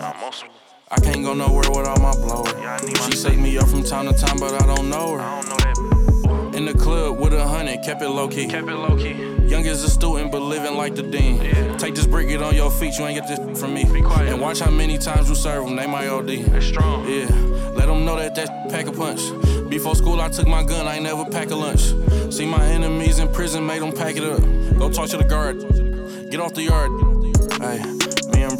I 0.89 0.99
can't 0.99 1.23
go 1.23 1.33
nowhere 1.33 1.69
without 1.69 2.01
my 2.01 2.11
blower. 2.13 2.79
She 3.05 3.15
say 3.17 3.35
me 3.35 3.57
up 3.57 3.67
from 3.67 3.83
time 3.83 4.11
to 4.11 4.13
time, 4.13 4.37
but 4.37 4.53
I 4.61 4.75
don't 4.75 4.89
know 4.89 5.17
her. 5.17 6.55
In 6.55 6.65
the 6.65 6.73
club 6.73 7.19
with 7.19 7.33
a 7.33 7.47
hundred, 7.47 7.81
kept 7.83 8.01
it 8.01 8.09
low 8.09 8.27
key. 8.27 8.47
Kept 8.47 8.67
it 8.67 8.75
low 8.75 8.95
key. 8.95 9.13
Young 9.47 9.65
as 9.65 9.83
a 9.83 9.89
student, 9.89 10.31
but 10.31 10.41
living 10.41 10.75
like 10.77 10.95
the 10.95 11.01
dean. 11.03 11.39
Take 11.77 11.95
this 11.95 12.05
brick, 12.05 12.27
get 12.27 12.41
on 12.41 12.55
your 12.55 12.69
feet, 12.69 12.97
you 12.97 13.05
ain't 13.05 13.19
get 13.19 13.27
this 13.27 13.59
from 13.59 13.73
me. 13.73 13.83
And 13.83 14.39
watch 14.39 14.59
how 14.59 14.69
many 14.69 14.97
times 14.97 15.29
you 15.29 15.35
serve 15.35 15.65
them, 15.65 15.75
they 15.75 15.87
my 15.87 16.07
OD. 16.07 16.27
They 16.27 16.61
strong. 16.61 17.07
Yeah, 17.07 17.27
let 17.75 17.87
them 17.87 18.05
know 18.05 18.15
that 18.15 18.35
that 18.35 18.69
pack 18.69 18.85
a 18.87 18.91
punch. 18.91 19.21
Before 19.69 19.95
school, 19.95 20.21
I 20.21 20.29
took 20.29 20.47
my 20.47 20.63
gun, 20.63 20.87
I 20.87 20.95
ain't 20.95 21.03
never 21.03 21.25
pack 21.25 21.49
a 21.49 21.55
lunch. 21.55 21.93
See 22.31 22.45
my 22.45 22.63
enemies 22.65 23.19
in 23.19 23.29
prison, 23.29 23.65
made 23.65 23.81
them 23.81 23.91
pack 23.93 24.15
it 24.15 24.23
up. 24.23 24.41
Go 24.77 24.91
talk 24.91 25.09
to 25.09 25.17
the 25.17 25.23
guard, 25.23 25.59
get 26.29 26.39
off 26.39 26.53
the 26.53 26.63
yard. 26.63 26.91
Hey, 27.59 27.81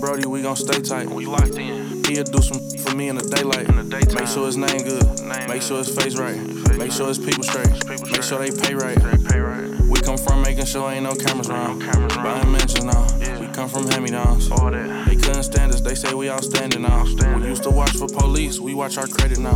Brody, 0.04 0.28
we 0.28 0.42
gon' 0.42 0.58
stay 0.58 0.82
tight. 0.82 1.10
We 1.10 1.26
locked 1.26 1.56
in. 1.56 2.04
He'll 2.04 2.26
do 2.26 2.42
some 2.42 2.60
for 2.80 2.94
me 2.94 3.08
in 3.08 3.16
the 3.16 3.24
daylight. 3.24 3.70
In 3.70 3.78
the 3.78 3.84
daytime. 3.84 4.16
Make 4.16 4.28
sure 4.28 4.48
his 4.48 4.58
name 4.58 4.84
good. 4.84 5.08
Make 5.48 5.62
sure 5.62 5.78
his 5.78 5.96
face 5.96 6.18
right. 6.18 6.36
Make 6.78 6.92
sure 6.92 7.08
his 7.08 7.18
people 7.18 7.42
straight. 7.46 7.72
Make 8.12 8.22
sure 8.22 8.38
they 8.40 8.52
pay 8.52 8.76
right. 8.76 9.00
They 9.00 9.18
pay 9.32 9.40
right. 9.40 9.80
We 9.88 10.02
come 10.02 10.18
from 10.18 10.42
making 10.42 10.66
sure 10.66 10.92
ain't 10.92 11.04
no 11.06 11.16
cameras 11.16 11.50
around. 11.50 11.88
Buying 12.16 12.52
mentions 12.52 12.84
now. 12.84 13.08
We 13.40 13.48
come 13.48 13.70
from 13.70 13.88
hand-me-downs. 13.88 14.50
They 14.50 15.16
couldn't 15.16 15.44
stand 15.44 15.72
us. 15.72 15.80
They 15.80 15.96
say 15.96 16.14
we 16.14 16.30
outstanding 16.30 16.82
now. 16.82 17.06
We 17.38 17.48
used 17.48 17.64
to 17.64 17.72
watch 17.72 17.92
for 17.92 18.08
police. 18.08 18.60
We 18.60 18.74
watch 18.74 18.98
our 18.98 19.08
credit 19.08 19.40
now. 19.40 19.56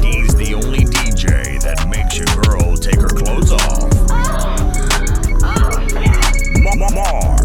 He's 0.00 0.34
the 0.40 0.54
only 0.56 0.86
DJ 0.88 1.60
that 1.60 1.86
makes 1.90 2.16
your 2.16 2.32
girl 2.48 2.78
take 2.78 2.98
her 2.98 3.08
clothes 3.08 3.52
off. 3.52 3.60
Oh. 4.08 4.54
Oh, 6.76 6.90
Ma- 6.90 7.43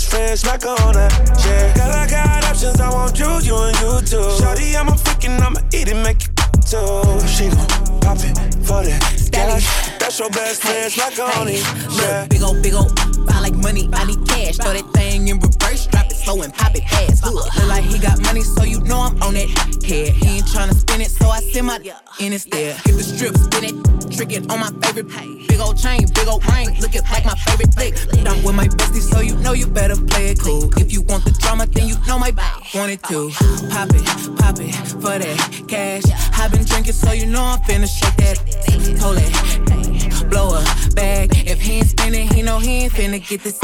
That's 0.00 0.12
your 0.12 0.20
best 0.30 0.38
friend, 0.38 0.38
smack 0.38 0.62
her 0.62 0.86
on 0.86 0.94
that, 0.94 1.12
yeah. 1.44 1.74
Girl, 1.74 1.92
I 1.92 2.08
got 2.08 2.44
options, 2.44 2.80
I 2.80 2.88
want 2.88 3.18
you, 3.18 3.28
you 3.44 3.56
and 3.56 3.76
you 3.80 4.00
too. 4.00 4.24
Shawty, 4.40 4.74
I'm 4.74 4.88
a 4.88 4.92
freaking, 4.92 5.38
I'ma 5.40 5.60
eat 5.74 5.88
it, 5.88 5.96
make 5.96 6.24
it 6.24 6.32
too. 6.64 7.20
She 7.28 7.48
gon' 7.52 8.00
pop 8.00 8.16
it 8.24 8.32
for 8.64 8.80
that 8.80 9.00
cash. 9.30 9.98
That's 9.98 10.18
your 10.18 10.30
best 10.30 10.62
friend, 10.62 10.90
smack 10.90 11.14
her 11.14 11.28
on 11.38 11.48
it, 11.48 11.60
yeah. 12.00 12.26
Big 12.28 12.42
ol' 12.42 12.60
big 12.62 12.72
ol' 12.72 12.90
I 13.28 13.40
like 13.40 13.54
money, 13.54 13.90
I 13.92 14.06
need 14.06 14.26
cash. 14.26 14.56
Throw 14.56 14.72
that 14.72 14.88
thing 14.94 15.28
in 15.28 15.38
reverse, 15.38 15.86
drop 15.86 16.06
it 16.06 16.16
slow 16.16 16.40
and 16.42 16.54
pop 16.54 16.74
it 16.74 16.88
fast. 16.88 17.24
Look, 17.24 17.34
look 17.34 17.68
like 17.68 17.84
he 17.84 17.98
got 17.98 18.22
money, 18.22 18.40
so 18.40 18.64
you 18.64 18.80
know 18.80 19.00
I'm 19.00 19.22
on 19.22 19.34
that 19.34 19.48
head. 19.84 20.14
He 20.16 20.40
ain't 20.40 20.46
tryna 20.46 20.74
spin 20.74 21.02
it, 21.02 21.10
so 21.10 21.28
I 21.28 21.40
send 21.40 21.66
my 21.66 21.78
in 22.20 22.32
instead. 22.32 22.76
Get 22.84 22.96
the 22.96 23.02
strip, 23.02 23.36
spin 23.36 23.64
it, 23.64 24.16
trick 24.16 24.32
it 24.32 24.50
on 24.50 24.60
my 24.60 24.70
favorite. 24.82 25.08
Big 25.48 25.60
old 25.60 25.78
chain, 25.78 26.06
big 26.14 26.28
old 26.28 26.44
ring, 26.52 26.68
looking 26.80 27.02
like 27.10 27.24
my 27.24 27.34
favorite 27.34 27.74
flick. 27.74 27.94
I'm 28.26 28.42
with 28.44 28.54
my 28.54 28.68
bestie, 28.68 29.00
so 29.00 29.20
you 29.20 29.36
know 29.36 29.52
you 29.52 29.66
better 29.66 29.96
play 29.96 30.30
it 30.30 30.40
cool. 30.40 30.70
If 30.76 30.92
you 30.92 31.02
want 31.02 31.24
the 31.24 31.32
drama, 31.32 31.66
then 31.66 31.88
you 31.88 31.96
know 32.06 32.18
my 32.18 32.32
want 32.74 32.92
it 32.92 33.02
too. 33.04 33.30
Pop 33.70 33.88
it, 33.90 34.04
pop 34.36 34.56
it 34.60 34.74
for 35.00 35.18
that 35.18 35.64
cash. 35.66 36.04
i 36.38 36.48
been 36.48 36.64
drinking, 36.64 36.92
so 36.92 37.12
you 37.12 37.26
know 37.26 37.42
I'm 37.42 37.58
finna 37.60 37.88
shake 37.88 38.16
that. 38.16 38.36
Hold 39.00 39.18
it, 39.18 40.30
blow 40.30 40.54
a 40.54 40.94
bag. 40.94 41.30
If 41.48 41.60
he 41.60 41.78
ain't 41.78 41.88
spinning, 41.88 42.28
he 42.28 42.42
know 42.42 42.58
he 42.58 42.84
ain't 42.84 42.92
finna 42.92 43.26
get 43.26 43.42
this. 43.42 43.58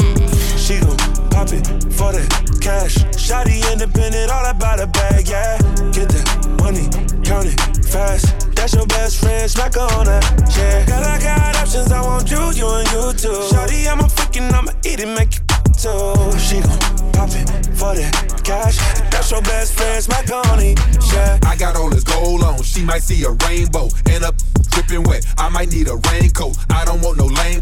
She 0.57 0.79
gon' 0.79 0.97
pop 1.29 1.53
it 1.53 1.65
for 1.93 2.11
that 2.11 2.57
cash. 2.59 2.95
Shotty 3.15 3.71
independent, 3.71 4.31
all 4.31 4.49
about 4.49 4.79
a 4.79 4.87
bag, 4.87 5.27
yeah. 5.27 5.57
Get 5.91 6.09
that 6.09 6.55
money, 6.59 6.89
count 7.23 7.45
it 7.45 7.85
fast. 7.85 8.46
That's 8.57 8.73
your 8.73 8.87
best 8.87 9.19
friend, 9.21 9.49
smack 9.49 9.75
her 9.75 9.87
on 9.95 10.05
that, 10.05 10.25
yeah. 10.57 10.85
Girl, 10.85 11.03
I 11.03 11.19
got 11.21 11.55
options, 11.55 11.91
I 11.91 12.01
want 12.01 12.29
you, 12.29 12.41
you 12.51 12.67
and 12.67 12.87
you 12.91 13.13
too. 13.13 13.39
Shawty, 13.47 13.87
I'm 13.87 13.99
a 14.01 14.09
freaking, 14.09 14.51
I'ma 14.51 14.71
eat 14.83 14.99
it, 14.99 15.07
make 15.07 15.37
it 15.37 15.45
too. 15.77 16.37
She 16.41 16.59
gon' 16.59 16.77
pop 17.13 17.29
it 17.31 17.47
for 17.77 17.95
that 17.95 18.41
cash. 18.43 18.77
That's 19.09 19.31
your 19.31 19.41
best 19.43 19.73
friend, 19.73 20.03
smack 20.03 20.27
her 20.27 20.41
on 20.51 20.59
it, 20.59 20.79
yeah. 21.13 21.39
I 21.43 21.55
got 21.55 21.77
all 21.77 21.89
this 21.89 22.03
gold 22.03 22.43
on, 22.43 22.61
she 22.63 22.83
might 22.83 23.03
see 23.03 23.23
a 23.23 23.31
rainbow. 23.47 23.89
And 24.09 24.25
up 24.25 24.35
dripping 24.73 25.03
wet, 25.03 25.25
I 25.37 25.49
might 25.49 25.69
need 25.71 25.87
a 25.87 25.95
raincoat. 26.11 26.57
I 26.69 26.83
don't 26.83 27.01
want 27.01 27.17
no 27.17 27.27
lame, 27.27 27.61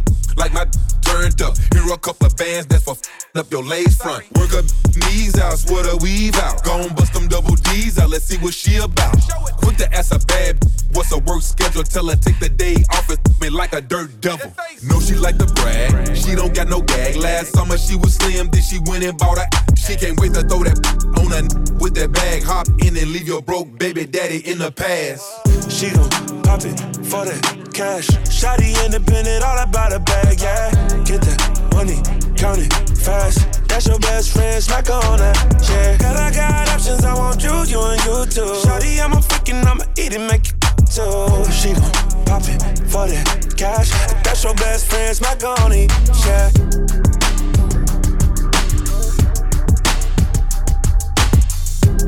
up. 1.41 1.55
Here 1.73 1.83
a 1.93 1.97
couple 1.97 2.27
of 2.27 2.35
bands 2.37 2.67
that's 2.67 2.83
for 2.83 2.95
up 3.35 3.51
your 3.51 3.63
lace 3.63 3.95
front. 3.95 4.25
Work 4.37 4.53
up 4.53 4.65
knees 5.07 5.37
out, 5.39 5.57
sweat 5.57 5.85
a 5.85 5.97
weave 5.97 6.35
out. 6.35 6.63
Gon' 6.63 6.93
bust 6.95 7.13
them 7.13 7.27
double 7.27 7.55
D's 7.55 7.99
out, 7.99 8.09
let's 8.09 8.25
see 8.25 8.37
what 8.37 8.53
she 8.53 8.77
about. 8.77 9.15
Quick 9.57 9.77
to 9.77 9.93
ask 9.93 10.13
a 10.13 10.19
bad, 10.25 10.57
what's 10.93 11.11
her 11.11 11.19
work 11.19 11.41
schedule? 11.41 11.83
Tell 11.83 12.07
her 12.07 12.15
take 12.15 12.39
the 12.39 12.49
day 12.49 12.75
off 12.91 13.09
and 13.09 13.19
me 13.41 13.49
like 13.49 13.73
a 13.73 13.81
dirt 13.81 14.21
devil. 14.21 14.51
No, 14.83 14.99
she 14.99 15.15
like 15.15 15.37
to 15.37 15.45
brag, 15.45 16.15
she 16.15 16.35
don't 16.35 16.53
got 16.53 16.69
no 16.69 16.81
gag. 16.81 17.15
Last 17.15 17.53
summer 17.53 17.77
she 17.77 17.95
was 17.95 18.15
slim, 18.15 18.49
then 18.49 18.61
she 18.61 18.79
went 18.85 19.03
and 19.03 19.17
bought 19.17 19.37
a. 19.37 19.47
She 19.75 19.95
can't 19.95 20.19
wait 20.19 20.33
to 20.33 20.41
throw 20.41 20.63
that 20.63 20.79
on 21.19 21.31
her 21.31 21.75
with 21.79 21.95
that 21.95 22.11
bag. 22.11 22.43
Hop 22.43 22.67
in 22.79 22.95
and 22.97 23.11
leave 23.11 23.27
your 23.27 23.41
broke 23.41 23.77
baby 23.77 24.05
daddy 24.05 24.39
in 24.49 24.59
the 24.59 24.71
past. 24.71 25.71
She 25.71 25.89
gon' 25.91 26.09
pop 26.43 26.61
it 26.63 26.79
for 27.05 27.25
that 27.25 27.64
cash. 27.75 28.07
Shotty 28.31 28.71
independent, 28.85 29.43
all 29.43 29.59
about 29.59 29.91
a 29.91 29.99
bag, 29.99 30.39
yeah. 30.39 30.71
Get 31.03 31.21
that 31.27 31.39
money, 31.73 31.99
count 32.37 32.59
it 32.59 32.71
fast. 32.97 33.67
That's 33.67 33.87
your 33.87 33.99
best 33.99 34.31
friend, 34.31 34.63
smack 34.63 34.87
her 34.87 34.93
on 34.93 35.19
that, 35.19 35.35
yeah. 35.67 35.97
Girl, 35.97 36.15
I 36.15 36.31
got 36.31 36.69
options, 36.69 37.03
I 37.03 37.13
want 37.13 37.43
you, 37.43 37.51
you 37.67 37.81
and 37.83 38.01
you 38.05 38.25
too. 38.31 38.47
Shawty, 38.63 39.03
I'm 39.03 39.11
a 39.11 39.17
freaking, 39.17 39.65
I'ma 39.65 39.83
eat 39.97 40.13
it, 40.13 40.19
make 40.19 40.47
it 40.47 40.55
too. 40.87 41.51
She 41.51 41.73
gon' 41.75 41.91
pop 42.23 42.47
it 42.47 42.63
for 42.87 43.07
that 43.11 43.53
cash. 43.57 43.91
That's 44.23 44.43
your 44.45 44.55
best 44.55 44.89
friend, 44.89 45.15
smack 45.15 45.41
her 45.41 45.55
on 45.59 45.73
it, 45.73 45.91
yeah. 46.23 46.49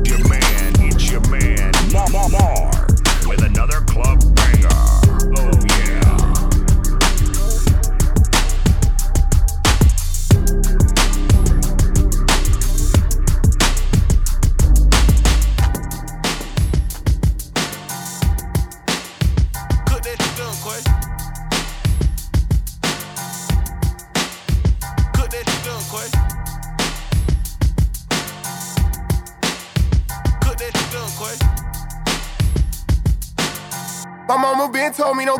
Your 0.08 0.28
man, 0.28 0.72
it's 0.88 1.10
your 1.10 1.20
man, 1.28 1.72
Mar 1.92 2.77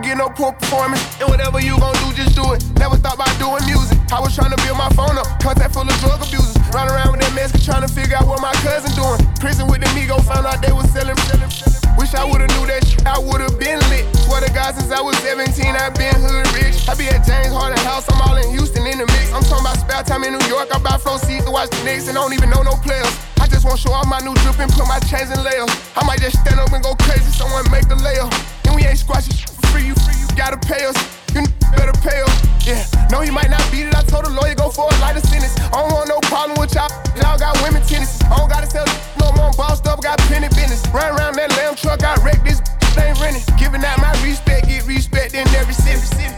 get 0.02 0.16
no 0.16 0.28
poor 0.28 0.52
performance. 0.52 1.02
And 1.20 1.28
whatever 1.28 1.60
you 1.60 1.78
gon' 1.78 1.94
do, 2.02 2.12
just 2.14 2.34
do 2.34 2.44
it. 2.52 2.62
Never 2.78 2.96
thought 2.96 3.14
about 3.14 3.32
doing 3.38 3.64
music. 3.66 3.98
I 4.12 4.20
was 4.20 4.34
trying 4.34 4.50
to 4.54 4.60
build 4.64 4.78
my 4.78 4.88
phone 4.94 5.18
up. 5.18 5.26
Contact 5.42 5.74
full 5.74 5.86
of 5.86 5.96
drug 6.00 6.22
abusers. 6.22 6.56
Run 6.72 6.88
around 6.88 7.12
with 7.12 7.20
that 7.20 7.34
mask 7.34 7.58
trying 7.64 7.86
to 7.86 7.90
figure 7.92 8.16
out 8.16 8.26
what 8.26 8.40
my 8.40 8.52
cousin 8.64 8.92
doing. 8.94 9.20
Prison 9.40 9.66
with 9.68 9.80
the 9.80 9.90
Migo, 9.96 10.16
found 10.24 10.46
out 10.46 10.60
they 10.62 10.72
was 10.72 10.88
selling. 10.90 11.16
selling, 11.28 11.50
selling. 11.50 11.78
Wish 11.98 12.14
I 12.14 12.22
would've 12.22 12.46
knew 12.54 12.64
that 12.70 12.86
shit, 12.86 13.02
I 13.04 13.18
would've 13.18 13.58
been 13.58 13.82
lit. 13.90 14.06
Swear 14.22 14.40
to 14.40 14.50
God, 14.54 14.78
since 14.78 14.94
I 14.94 15.02
was 15.02 15.18
17, 15.18 15.50
i 15.74 15.90
been 15.98 16.14
hood 16.14 16.46
rich. 16.54 16.86
I 16.86 16.94
be 16.94 17.10
at 17.10 17.26
James 17.26 17.50
Harden 17.50 17.76
house, 17.82 18.06
I'm 18.06 18.22
all 18.22 18.38
in 18.38 18.46
Houston 18.54 18.86
in 18.86 19.02
the 19.02 19.06
mix. 19.18 19.34
I'm 19.34 19.42
talking 19.42 19.66
about 19.66 19.82
spare 19.82 20.06
time 20.06 20.22
in 20.22 20.38
New 20.38 20.46
York. 20.46 20.70
I 20.70 20.78
buy 20.78 20.94
flow 20.96 21.18
seats 21.18 21.44
to 21.44 21.50
watch 21.50 21.74
the 21.74 21.82
Knicks 21.82 22.06
and 22.06 22.14
don't 22.14 22.32
even 22.32 22.54
know 22.54 22.62
no 22.62 22.78
players. 22.86 23.10
I 23.42 23.50
just 23.50 23.66
wanna 23.66 23.82
show 23.82 23.90
off 23.90 24.06
my 24.06 24.22
new 24.22 24.32
drip 24.46 24.62
and 24.62 24.70
put 24.70 24.86
my 24.86 25.02
chains 25.10 25.34
in 25.34 25.42
layers. 25.42 25.68
I 25.98 26.06
might 26.06 26.22
just 26.22 26.38
stand 26.38 26.62
up 26.62 26.70
and 26.70 26.86
go 26.86 26.94
crazy, 27.02 27.34
someone 27.34 27.66
make 27.74 27.90
the 27.90 27.98
layup. 27.98 28.30
And 28.70 28.78
we 28.78 28.86
ain't 28.86 29.02
squashing 29.02 29.34
free, 29.70 29.86
you 29.86 29.94
free, 30.04 30.16
you 30.16 30.28
gotta 30.36 30.58
pay 30.58 30.84
us. 30.84 30.96
You 31.34 31.44
better 31.76 31.96
pay 32.00 32.20
us. 32.22 32.36
Yeah, 32.66 32.84
no, 33.10 33.20
he 33.20 33.30
might 33.30 33.50
not 33.50 33.64
beat 33.70 33.86
it. 33.88 33.94
I 33.94 34.02
told 34.02 34.26
the 34.26 34.30
lawyer 34.30 34.54
go 34.54 34.70
for 34.70 34.88
a 34.88 34.94
lighter 35.00 35.20
sentence. 35.20 35.56
I 35.72 35.80
don't 35.80 35.92
want 35.92 36.08
no 36.08 36.20
problem 36.28 36.58
with 36.58 36.74
y'all. 36.74 36.90
Y'all 37.16 37.38
got 37.38 37.56
women 37.62 37.82
tennis. 37.86 38.20
I 38.24 38.36
don't 38.36 38.48
gotta 38.48 38.66
sell 38.66 38.86
no 39.20 39.32
more. 39.32 39.48
I'm 39.48 39.56
bossed 39.56 39.86
up, 39.86 40.02
got 40.02 40.18
penny 40.28 40.48
business. 40.48 40.84
Run 40.92 41.16
around 41.16 41.36
that 41.36 41.50
lamb 41.56 41.76
truck, 41.76 42.02
I 42.02 42.14
wrecked 42.24 42.44
this. 42.44 42.60
Ain't 42.98 43.20
renting. 43.20 43.44
Giving 43.56 43.84
out 43.84 43.98
my 44.00 44.10
respect, 44.26 44.66
get 44.66 44.84
respect 44.86 45.34
in 45.34 45.46
every 45.54 45.74
city. 45.74 45.88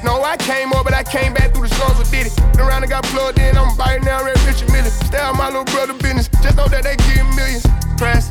No, 0.05 0.23
I 0.23 0.37
came 0.37 0.73
up, 0.73 0.85
but 0.85 0.95
I 0.95 1.03
came 1.03 1.35
back 1.35 1.55
through 1.55 1.69
the 1.69 1.75
slums 1.75 1.99
with 1.99 2.11
Diddy. 2.11 2.31
Around 2.59 2.83
and 2.85 2.91
got 2.91 3.05
plugged 3.05 3.39
in, 3.39 3.57
I'm 3.57 3.77
biting 3.77 4.05
down 4.05 4.25
red 4.25 4.39
Richard 4.45 4.71
Mille. 4.73 4.85
Stay 4.85 5.19
out 5.19 5.37
my 5.37 5.49
little 5.49 5.65
brother 5.65 5.95
business. 5.95 6.29
Just 6.43 6.57
know 6.57 6.69
that 6.69 6.85
they 6.85 6.97
give 6.97 7.27
millions. 7.37 7.67
Press 7.97 8.30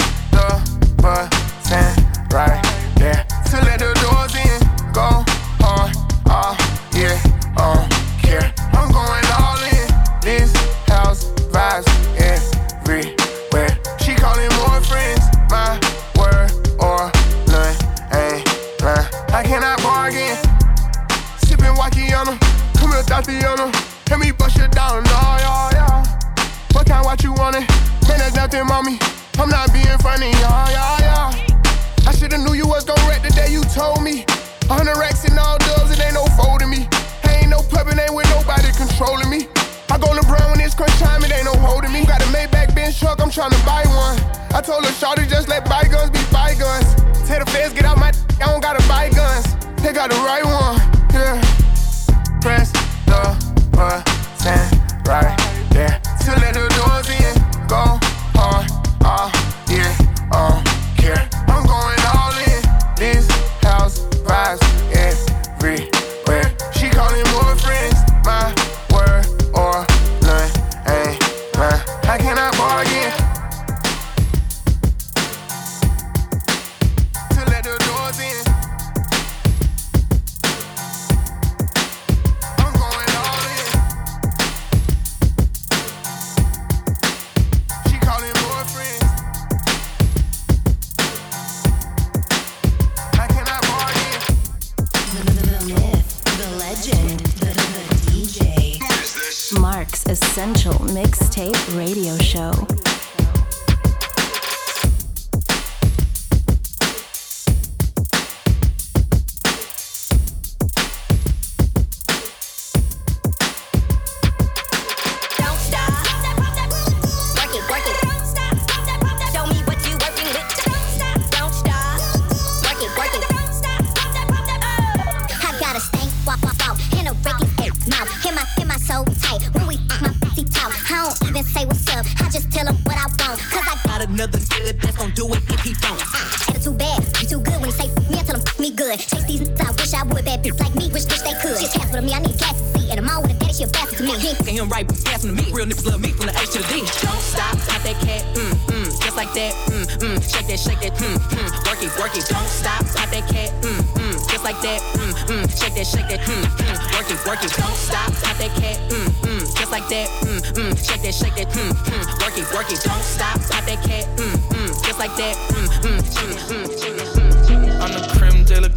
good. 138.79 138.99
Chase 138.99 139.25
these 139.27 139.43
n- 139.43 139.59
I 139.59 139.71
wish 139.75 139.93
I 139.93 140.03
would, 140.07 140.23
bad 140.23 140.39
bitch 140.39 140.55
like 140.55 140.73
me, 140.73 140.87
wish, 140.95 141.03
wish 141.03 141.21
they 141.27 141.35
could. 141.43 141.59
She's 141.59 141.75
half 141.75 141.91
me, 141.91 142.15
I 142.15 142.23
need 142.23 142.39
gas 142.39 142.55
to 142.55 142.79
see, 142.79 142.87
and 142.89 143.03
I'm 143.03 143.09
all 143.11 143.21
with 143.21 143.35
a 143.35 143.39
daddy, 143.43 143.53
she 143.53 143.63
a 143.63 143.67
bastard 143.67 143.99
to 143.99 144.03
me. 144.07 144.15
He 144.15 144.31
ain't 144.31 144.63
him 144.63 144.69
right, 144.71 144.87
but 144.87 144.95
passing 145.03 145.35
to 145.35 145.35
me. 145.35 145.51
Real 145.51 145.67
niggas 145.67 145.83
love 145.83 145.99
me 145.99 146.15
from 146.15 146.31
the 146.31 146.35
H 146.39 146.55
to 146.55 146.63
the 146.63 146.67
D. 146.71 146.79
Don't 147.03 147.19
stop, 147.19 147.59
stop 147.59 147.81
that 147.83 147.99
cat, 147.99 148.23
mm, 148.39 148.55
mm, 148.71 148.87
just 149.03 149.17
like 149.19 149.31
that, 149.35 149.51
mm, 149.67 149.83
mm. 149.99 150.15
Shake 150.23 150.47
that, 150.47 150.59
shake 150.63 150.79
that, 150.79 150.95
mm, 150.95 151.11
mm. 151.11 151.49
Work 151.67 151.83
it, 151.83 151.91
work 151.99 152.15
it. 152.15 152.23
Don't 152.31 152.47
stop, 152.47 152.81
stop 152.87 153.09
that 153.11 153.25
cat, 153.27 153.51
mm, 153.59 153.83
mm, 153.99 154.15
just 154.31 154.43
like 154.47 154.59
that, 154.63 154.79
mm, 154.95 155.11
mm. 155.27 155.43
Shake 155.59 155.75
that, 155.75 155.85
shake 155.85 156.07
that, 156.07 156.21
mm, 156.23 156.39
mm. 156.39 156.77
Work 156.95 157.11
it, 157.11 157.19
work 157.27 157.43
it. 157.43 157.51
Don't 157.59 157.75
stop, 157.75 158.09
stop 158.15 158.35
that 158.39 158.53
cat, 158.55 158.79
mm, 158.87 159.07
mm, 159.27 159.43
just 159.59 159.71
like 159.75 159.87
that, 159.91 160.07
mm, 160.23 160.39
mm. 160.55 160.71
Shake 160.79 161.03
that, 161.03 161.13
shake 161.13 161.35
that, 161.35 161.51
mm, 161.51 161.71
mm. 161.75 162.03
Work 162.23 162.35
it, 162.39 162.47
work 162.55 162.69
it. 162.71 162.79
Don't 162.87 163.03
stop, 163.03 163.43
stop 163.43 163.63
that 163.67 163.83
cat, 163.83 164.07
mm, 164.15 164.35
mm, 164.55 164.71
just 164.87 164.99
like 164.99 165.15
that, 165.19 165.35
mm, 165.51 165.67
mm, 165.83 165.99
mm, 165.99 166.31
mm, 166.47 167.03
mm. 167.11 167.18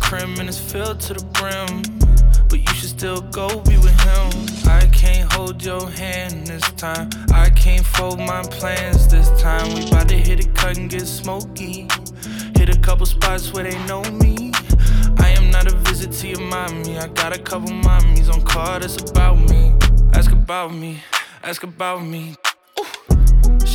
I'm 0.03 0.09
creme 0.09 0.21
de 0.21 0.27
la 0.27 0.27
creme 0.27 0.41
and 0.41 0.49
it's 0.49 0.59
filled 0.59 1.01
to 1.01 1.15
the 1.15 1.25
brim. 1.33 1.83
But 2.49 2.61
you 2.61 2.75
should 2.75 2.91
still 2.91 3.21
go 3.21 3.49
be 3.61 3.77
with 3.79 3.99
him. 4.01 4.71
I 4.71 4.87
can't 4.93 5.33
hold 5.33 5.63
your 5.63 5.89
hand 5.91 6.47
this 6.47 6.63
time. 6.73 7.11
I 7.33 7.51
can't 7.51 7.85
fold 7.85 8.19
my 8.19 8.43
plans 8.43 9.09
this 9.09 9.29
time. 9.41 9.75
We 9.75 9.91
bout 9.91 10.09
to 10.09 10.17
hit 10.17 10.41
it, 10.41 10.55
cut 10.55 10.79
and 10.79 10.91
get 10.91 11.07
smoky. 11.07 11.89
Hit 12.57 12.69
a 12.69 12.79
couple 12.81 13.07
spots 13.07 13.53
where 13.53 13.65
they 13.65 13.79
know 13.87 14.03
me. 14.05 14.53
I 15.19 15.31
am 15.31 15.51
not 15.51 15.67
a 15.67 15.77
visit 15.77 16.13
to 16.21 16.29
your 16.29 16.41
mommy. 16.41 16.99
I 16.99 17.09
got 17.09 17.37
a 17.37 17.41
couple 17.41 17.71
mommies 17.71 18.33
on 18.33 18.43
call 18.43 18.81
that's 18.81 18.97
about 19.11 19.39
me. 19.39 19.73
Ask 20.15 20.33
about 20.33 20.75
me, 20.75 21.03
ask 21.43 21.63
about 21.63 22.05
me. 22.05 22.37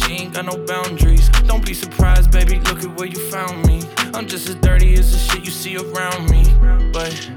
She 0.07 0.13
ain't 0.13 0.33
got 0.33 0.45
no 0.45 0.57
boundaries. 0.65 1.27
Don't 1.47 1.65
be 1.65 1.73
surprised, 1.73 2.31
baby. 2.31 2.59
Look 2.59 2.81
at 2.81 2.97
where 2.97 3.07
you 3.07 3.19
found 3.29 3.67
me. 3.67 3.81
I'm 4.13 4.25
just 4.25 4.47
as 4.47 4.55
dirty 4.55 4.93
as 4.93 5.11
the 5.11 5.17
shit 5.17 5.43
you 5.43 5.51
see 5.51 5.75
around 5.75 6.31
me. 6.31 6.45
But 6.93 7.29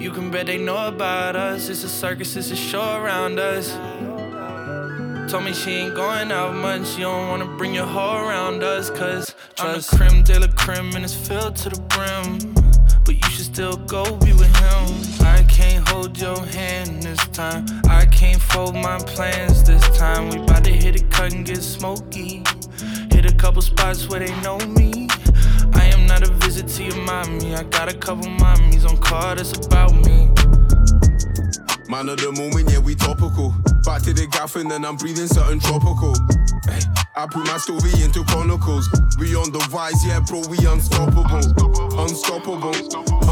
you 0.00 0.10
can 0.10 0.28
bet 0.28 0.46
they 0.46 0.58
know 0.58 0.88
about 0.88 1.36
us. 1.36 1.68
It's 1.68 1.84
a 1.84 1.88
circus, 1.88 2.34
it's 2.34 2.50
a 2.50 2.56
show 2.56 3.00
around 3.00 3.38
us. 3.38 3.70
Told 5.30 5.44
me 5.44 5.52
she 5.52 5.70
ain't 5.70 5.94
going 5.94 6.32
out 6.32 6.56
much. 6.56 6.96
You 6.96 7.04
don't 7.04 7.28
wanna 7.28 7.56
bring 7.56 7.72
your 7.72 7.86
hoe 7.86 8.26
around 8.26 8.64
us. 8.64 8.90
Cause 8.90 9.36
I'm 9.60 9.80
the 9.80 9.96
creme 9.96 10.24
de 10.24 10.40
la 10.40 10.48
creme 10.48 10.96
and 10.96 11.04
it's 11.04 11.14
filled 11.14 11.54
to 11.58 11.68
the 11.68 11.80
brim. 11.82 12.52
But 13.04 13.14
you 13.14 13.30
should 13.30 13.44
still 13.44 13.76
go 13.76 14.02
be 14.16 14.32
with 14.32 14.56
him. 14.56 15.27
Can't 15.58 15.88
hold 15.88 16.16
your 16.20 16.40
hand 16.46 17.02
this 17.02 17.18
time. 17.32 17.66
I 17.88 18.06
can't 18.06 18.40
fold 18.40 18.76
my 18.76 18.96
plans 18.98 19.64
this 19.64 19.82
time. 19.98 20.30
We 20.30 20.38
bout 20.46 20.62
to 20.62 20.70
hit 20.70 20.94
it, 20.94 21.10
cut 21.10 21.34
and 21.34 21.44
get 21.44 21.62
smoky. 21.62 22.44
Hit 23.10 23.26
a 23.26 23.34
couple 23.34 23.60
spots 23.60 24.08
where 24.08 24.20
they 24.20 24.32
know 24.40 24.58
me. 24.58 25.08
I 25.74 25.86
am 25.86 26.06
not 26.06 26.22
a 26.22 26.30
visit 26.34 26.68
to 26.68 26.84
your 26.84 27.04
mommy. 27.04 27.56
I 27.56 27.64
got 27.64 27.92
a 27.92 27.98
couple 27.98 28.30
mommies 28.36 28.88
on 28.88 28.98
call 28.98 29.34
that's 29.34 29.66
about 29.66 29.96
me. 30.06 30.30
Man 31.88 32.10
of 32.10 32.18
the 32.18 32.30
moment, 32.32 32.70
yeah, 32.70 32.78
we 32.78 32.94
topical. 32.94 33.54
Back 33.82 34.02
to 34.02 34.12
the 34.12 34.26
gaff 34.26 34.56
and 34.56 34.70
then 34.70 34.84
I'm 34.84 34.96
breathing 34.96 35.26
something 35.26 35.58
tropical. 35.58 36.12
Hey, 36.68 36.84
I 37.16 37.24
put 37.24 37.46
my 37.48 37.56
story 37.56 37.88
into 38.04 38.22
chronicles. 38.28 38.84
We 39.18 39.34
on 39.34 39.50
the 39.52 39.64
rise, 39.72 40.04
yeah, 40.04 40.20
bro, 40.20 40.44
we 40.52 40.60
unstoppable. 40.68 41.40
Unstoppable, 41.96 42.76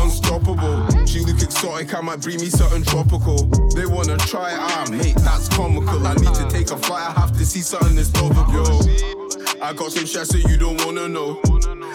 unstoppable. 0.00 0.88
She 1.04 1.20
look 1.20 1.36
exotic, 1.42 1.92
I 1.94 2.00
might 2.00 2.22
bring 2.22 2.40
me 2.40 2.48
something 2.48 2.82
tropical. 2.82 3.44
They 3.76 3.84
wanna 3.84 4.16
try 4.16 4.52
it, 4.52 4.58
ah, 4.58 4.88
mate, 4.90 5.16
that's 5.20 5.48
comical. 5.52 6.06
I 6.06 6.14
need 6.14 6.32
to 6.32 6.48
take 6.48 6.70
a 6.70 6.78
flight, 6.80 7.04
I 7.04 7.20
have 7.20 7.36
to 7.36 7.44
see 7.44 7.60
something 7.60 7.94
that's 7.94 8.10
topical. 8.10 8.80
I 9.60 9.74
got 9.74 9.92
some 9.92 10.06
shots 10.06 10.32
that 10.32 10.48
you 10.48 10.56
don't 10.56 10.80
wanna 10.80 11.08
know. 11.08 11.40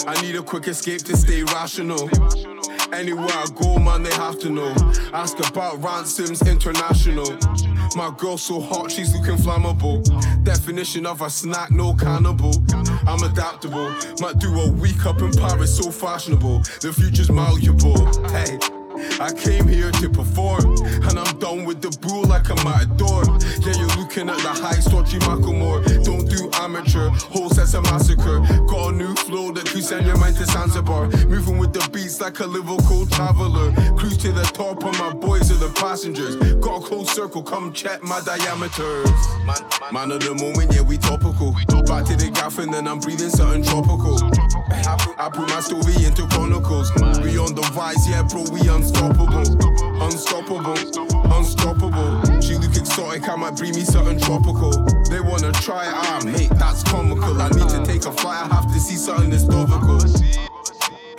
I 0.06 0.13
need 0.21 0.36
a 0.36 0.43
quick 0.43 0.67
escape 0.67 1.02
to 1.10 1.17
stay 1.17 1.41
rational. 1.41 2.06
Anywhere 2.93 3.30
I 3.30 3.45
go, 3.56 3.80
man, 3.80 4.04
they 4.04 4.13
have 4.13 4.38
to 4.39 4.49
know. 4.49 4.73
Ask 5.13 5.39
about 5.49 5.82
ransoms 5.82 6.41
international. 6.41 7.38
My 7.95 8.13
girl 8.17 8.38
so 8.38 8.60
hot, 8.60 8.91
she's 8.91 9.15
looking 9.15 9.38
flammable. 9.38 10.04
Definition 10.43 11.06
of 11.06 11.21
a 11.21 11.30
snack, 11.30 11.71
no 11.71 11.93
cannibal. 11.93 12.54
I'm 13.08 13.23
adaptable. 13.23 13.89
Might 14.19 14.39
do 14.39 14.60
a 14.60 14.69
week 14.71 15.06
up 15.06 15.21
in 15.21 15.32
Paris, 15.32 15.77
so 15.77 15.89
fashionable. 15.89 16.60
The 16.82 16.93
future's 16.93 17.32
malleable. 17.32 17.97
Hey. 18.30 18.60
I 19.19 19.34
came 19.34 19.67
here 19.67 19.91
to 19.91 20.10
perform, 20.10 20.77
and 20.86 21.17
I'm 21.17 21.39
done 21.39 21.65
with 21.65 21.82
the 21.82 21.89
bull 22.01 22.23
like 22.23 22.49
a 22.49 22.56
door. 22.97 23.23
Yeah, 23.65 23.73
you're 23.77 23.97
looking 23.97 24.30
at 24.30 24.38
the 24.38 24.49
high 24.49 24.80
stodgy 24.80 25.17
Macklemore. 25.19 25.82
Don't 26.04 26.30
do 26.30 26.49
amateur, 26.62 27.10
whole 27.10 27.49
sets 27.49 27.73
a 27.73 27.82
massacre. 27.82 28.41
Like 32.32 32.39
a 32.39 32.48
Liverpool 32.48 33.06
traveler. 33.08 33.74
Cruise 33.98 34.17
to 34.17 34.32
the 34.32 34.44
top, 34.44 34.84
and 34.84 34.98
my 34.98 35.13
boys 35.13 35.52
are 35.52 35.56
the 35.56 35.74
passengers. 35.74 36.36
Got 36.56 36.82
a 36.82 36.86
close 36.86 37.12
circle, 37.12 37.44
come 37.44 37.74
check 37.74 38.02
my 38.04 38.22
diameters. 38.22 39.12
Man, 39.44 39.60
man 39.91 40.12
of 40.12 40.22
the 40.24 40.36
moment, 40.36 40.72
yeah, 40.74 40.82
we 40.82 40.98
topical. 40.98 41.52
Back 41.84 42.06
to 42.06 42.15
the 42.15 42.32
gaff, 42.34 42.58
and 42.60 42.74
then 42.74 42.88
I'm 42.88 43.00
breathing 43.00 43.30
something 43.30 43.63
tropical. 43.63 44.15
I 44.72 44.95
put, 44.99 45.20
I 45.20 45.30
put 45.30 45.49
my 45.49 45.60
story 45.60 46.05
into 46.05 46.26
chronicles. 46.28 46.89
We 47.20 47.38
on 47.38 47.53
the 47.53 47.68
rise, 47.76 48.08
yeah, 48.08 48.24
bro, 48.24 48.47
we 48.47 48.64
unstoppable. 48.64 49.43
Unstoppable, 49.99 50.80
unstoppable. 51.36 52.39
She 52.39 52.55
look 52.55 52.78
exotic, 52.78 53.28
I 53.28 53.36
might 53.36 53.58
bring 53.58 53.76
me 53.76 53.84
something 53.84 54.20
tropical. 54.20 54.72
They 55.12 55.20
wanna 55.20 55.51
try 55.51 55.84
it, 55.84 55.93
ah, 55.93 56.22
mate, 56.24 56.51
that's 56.55 56.84
comical. 56.84 57.41
I 57.41 57.49
need 57.49 57.68
to 57.76 57.84
take 57.84 58.05
a 58.05 58.12
flight, 58.14 58.47
I 58.49 58.55
have 58.55 58.72
to 58.72 58.80
see 58.80 58.95
something 58.95 59.32
that's 59.32 59.43
topical. 59.45 59.99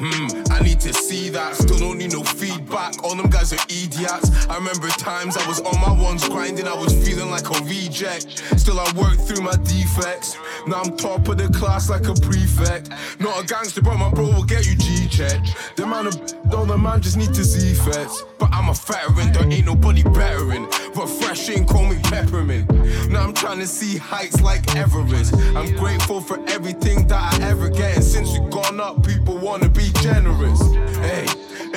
Hmm, 0.03 0.41
Need 0.62 0.80
to 0.80 0.92
see 0.92 1.28
that. 1.30 1.56
Still 1.56 1.78
don't 1.78 1.98
need 1.98 2.12
no 2.12 2.22
feedback. 2.22 3.02
All 3.02 3.16
them 3.16 3.28
guys 3.28 3.52
are 3.52 3.64
idiots. 3.68 4.46
I 4.48 4.56
remember 4.56 4.88
times 4.88 5.36
I 5.36 5.46
was 5.48 5.60
on 5.60 5.80
my 5.80 5.92
ones 6.02 6.28
grinding, 6.28 6.66
I 6.66 6.74
was 6.74 6.92
feeling 7.06 7.30
like 7.30 7.48
a 7.50 7.64
reject. 7.64 8.42
Still, 8.58 8.78
I 8.78 8.90
worked 8.96 9.22
through 9.22 9.42
my 9.42 9.56
defects. 9.64 10.36
Now 10.66 10.82
I'm 10.82 10.96
top 10.96 11.26
of 11.28 11.38
the 11.38 11.48
class 11.48 11.90
like 11.90 12.06
a 12.06 12.14
prefect. 12.14 12.90
Not 13.18 13.42
a 13.42 13.46
gangster, 13.46 13.82
but 13.82 13.96
my 13.96 14.10
bro 14.10 14.26
will 14.26 14.44
get 14.44 14.66
you 14.66 14.76
G 14.76 15.08
checked. 15.08 15.76
The 15.76 15.86
man, 15.86 16.06
of, 16.06 16.14
all 16.54 16.66
the 16.66 16.78
man 16.78 17.00
just 17.02 17.16
need 17.16 17.34
to 17.34 17.44
see 17.44 17.74
fets. 17.74 18.24
But 18.38 18.50
I'm 18.52 18.68
a 18.68 18.74
veteran, 18.74 19.32
there 19.32 19.50
ain't 19.50 19.66
nobody 19.66 20.02
bettering. 20.02 20.66
Refreshing, 20.94 21.66
call 21.66 21.86
me 21.86 21.98
peppermint. 22.04 22.70
Now 23.10 23.22
I'm 23.22 23.34
trying 23.34 23.58
to 23.58 23.66
see 23.66 23.96
heights 23.96 24.40
like 24.40 24.76
Everest. 24.76 25.34
I'm 25.56 25.74
grateful 25.76 26.20
for 26.20 26.38
everything 26.48 27.06
that 27.08 27.34
I 27.34 27.48
ever 27.48 27.68
get. 27.68 27.96
And 27.96 28.04
since 28.04 28.30
we've 28.30 28.50
gone 28.50 28.80
up, 28.80 29.04
people 29.06 29.38
wanna 29.38 29.68
be 29.68 29.90
generous. 30.00 30.51
Hey, 31.00 31.26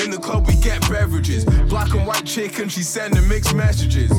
in 0.03 0.11
the 0.11 0.19
club 0.21 0.47
we 0.47 0.55
get 0.55 0.82
beverages. 0.89 1.45
Black 1.69 1.93
and 1.93 2.05
white 2.05 2.26
chicken, 2.26 2.69
she 2.69 2.84
sending 2.84 3.28
mixed 3.28 3.53
messages. 3.55 4.11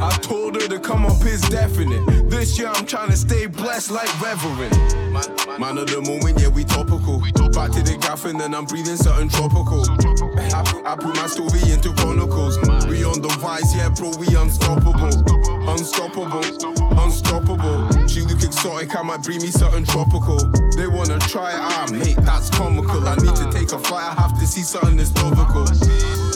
I 0.00 0.10
told 0.22 0.60
her 0.60 0.68
to 0.68 0.78
come 0.78 1.06
up 1.06 1.24
is 1.24 1.42
definite. 1.42 2.30
This 2.30 2.58
year 2.58 2.68
I'm 2.68 2.86
trying 2.86 3.10
to 3.10 3.16
stay 3.16 3.46
blessed 3.46 3.90
like 3.90 4.08
Reverend. 4.20 4.72
Man 5.58 5.78
of 5.78 5.88
the 5.88 6.00
moment, 6.02 6.40
yeah, 6.40 6.48
we 6.48 6.64
topical. 6.64 7.20
Back 7.50 7.72
to 7.72 7.82
the 7.82 7.98
gaff 8.00 8.24
and 8.24 8.38
then 8.38 8.54
I'm 8.54 8.64
breathing 8.64 8.96
something 8.96 9.28
tropical. 9.28 9.82
I 10.54 10.62
put, 10.64 10.86
I 10.86 10.94
put 10.94 11.16
my 11.16 11.26
story 11.26 11.72
into 11.72 11.92
chronicles. 11.94 12.58
We 12.86 13.04
on 13.04 13.20
the 13.20 13.28
rise, 13.42 13.74
yeah, 13.74 13.88
bro, 13.88 14.12
we 14.16 14.34
unstoppable. 14.36 15.37
Unstoppable, 15.78 16.42
unstoppable. 16.98 18.08
She 18.08 18.22
look 18.22 18.42
exotic, 18.42 18.96
I 18.96 19.02
might 19.02 19.22
bring 19.22 19.40
me 19.40 19.46
something 19.46 19.84
tropical. 19.84 20.38
They 20.76 20.88
wanna 20.88 21.20
try 21.20 21.52
it, 21.52 21.60
ah, 21.60 21.86
mate, 21.92 22.16
that's 22.22 22.50
comical. 22.50 23.06
I 23.06 23.14
need 23.14 23.36
to 23.36 23.48
take 23.52 23.70
a 23.70 23.78
flight, 23.78 24.02
I 24.02 24.20
have 24.20 24.36
to 24.40 24.46
see 24.46 24.62
something 24.62 24.96
that's 24.96 25.10
topical. 25.10 26.27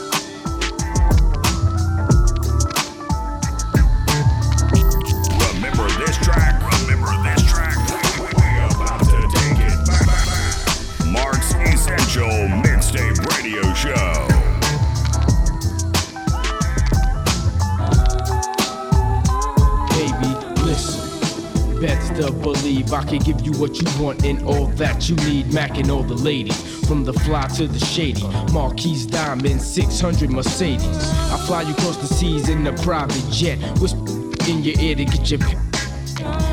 To 22.17 22.33
believe 22.33 22.93
I 22.93 23.05
can 23.05 23.19
give 23.19 23.41
you 23.43 23.53
what 23.53 23.81
you 23.81 24.03
want 24.03 24.25
and 24.25 24.45
all 24.45 24.67
that 24.67 25.09
you 25.09 25.17
need. 25.17 25.53
Mac 25.53 25.79
and 25.79 25.91
all 25.91 26.03
the 26.03 26.15
ladies, 26.15 26.87
from 26.87 27.05
the 27.05 27.13
fly 27.13 27.47
to 27.57 27.67
the 27.67 27.79
shady. 27.79 28.27
Marquise 28.53 29.07
Diamond, 29.07 29.61
600 29.61 30.31
Mercedes. 30.31 30.85
I 30.87 31.45
fly 31.47 31.63
you 31.63 31.73
across 31.73 31.97
the 31.97 32.07
seas 32.07 32.49
in 32.49 32.67
a 32.67 32.73
private 32.83 33.25
jet. 33.31 33.59
Whisper 33.79 34.01
in 34.49 34.63
your 34.63 34.79
ear 34.81 34.97
to 34.97 35.05
get 35.05 35.31
your 35.31 35.72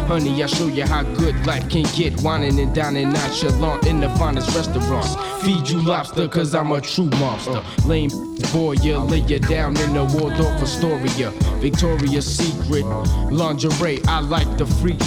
Honey, 0.09 0.41
I'll 0.41 0.47
show 0.47 0.65
you 0.65 0.87
how 0.87 1.03
good 1.03 1.45
life 1.45 1.69
can 1.69 1.83
get. 1.95 2.19
Whining 2.21 2.59
and 2.59 2.73
dining 2.73 3.13
nonchalant 3.13 3.85
in 3.85 3.99
the 3.99 4.09
finest 4.17 4.55
restaurants. 4.55 5.15
Feed 5.45 5.69
you 5.69 5.83
lobster, 5.83 6.27
cause 6.27 6.55
I'm 6.55 6.71
a 6.71 6.81
true 6.81 7.11
monster. 7.19 7.61
Lame 7.85 8.09
boy, 8.51 8.71
you 8.81 8.97
lay 8.97 9.19
you 9.19 9.37
down 9.37 9.77
in 9.77 9.93
the 9.93 10.03
Waldorf 10.05 10.63
Astoria. 10.63 11.29
Victoria's 11.59 12.25
Secret. 12.25 12.85
Lingerie, 13.31 13.99
I 14.07 14.21
like 14.21 14.57
the 14.57 14.65
freak. 14.65 14.97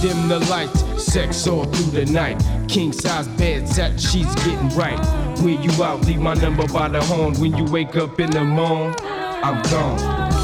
Dim 0.00 0.28
the 0.28 0.38
lights, 0.48 0.80
sex 1.12 1.46
all 1.46 1.66
through 1.66 2.04
the 2.04 2.10
night. 2.10 2.42
King 2.68 2.94
size 2.94 3.28
bed, 3.28 3.68
satin 3.68 3.98
sheets 3.98 4.34
getting 4.36 4.70
right. 4.70 4.98
Where 5.40 5.60
you 5.60 5.70
out, 5.84 6.06
leave 6.06 6.20
my 6.20 6.32
number 6.32 6.66
by 6.68 6.88
the 6.88 7.02
horn. 7.04 7.34
When 7.34 7.54
you 7.54 7.64
wake 7.64 7.96
up 7.96 8.18
in 8.18 8.30
the 8.30 8.44
morning, 8.44 8.96
I'm 9.02 9.62
gone. 9.70 10.35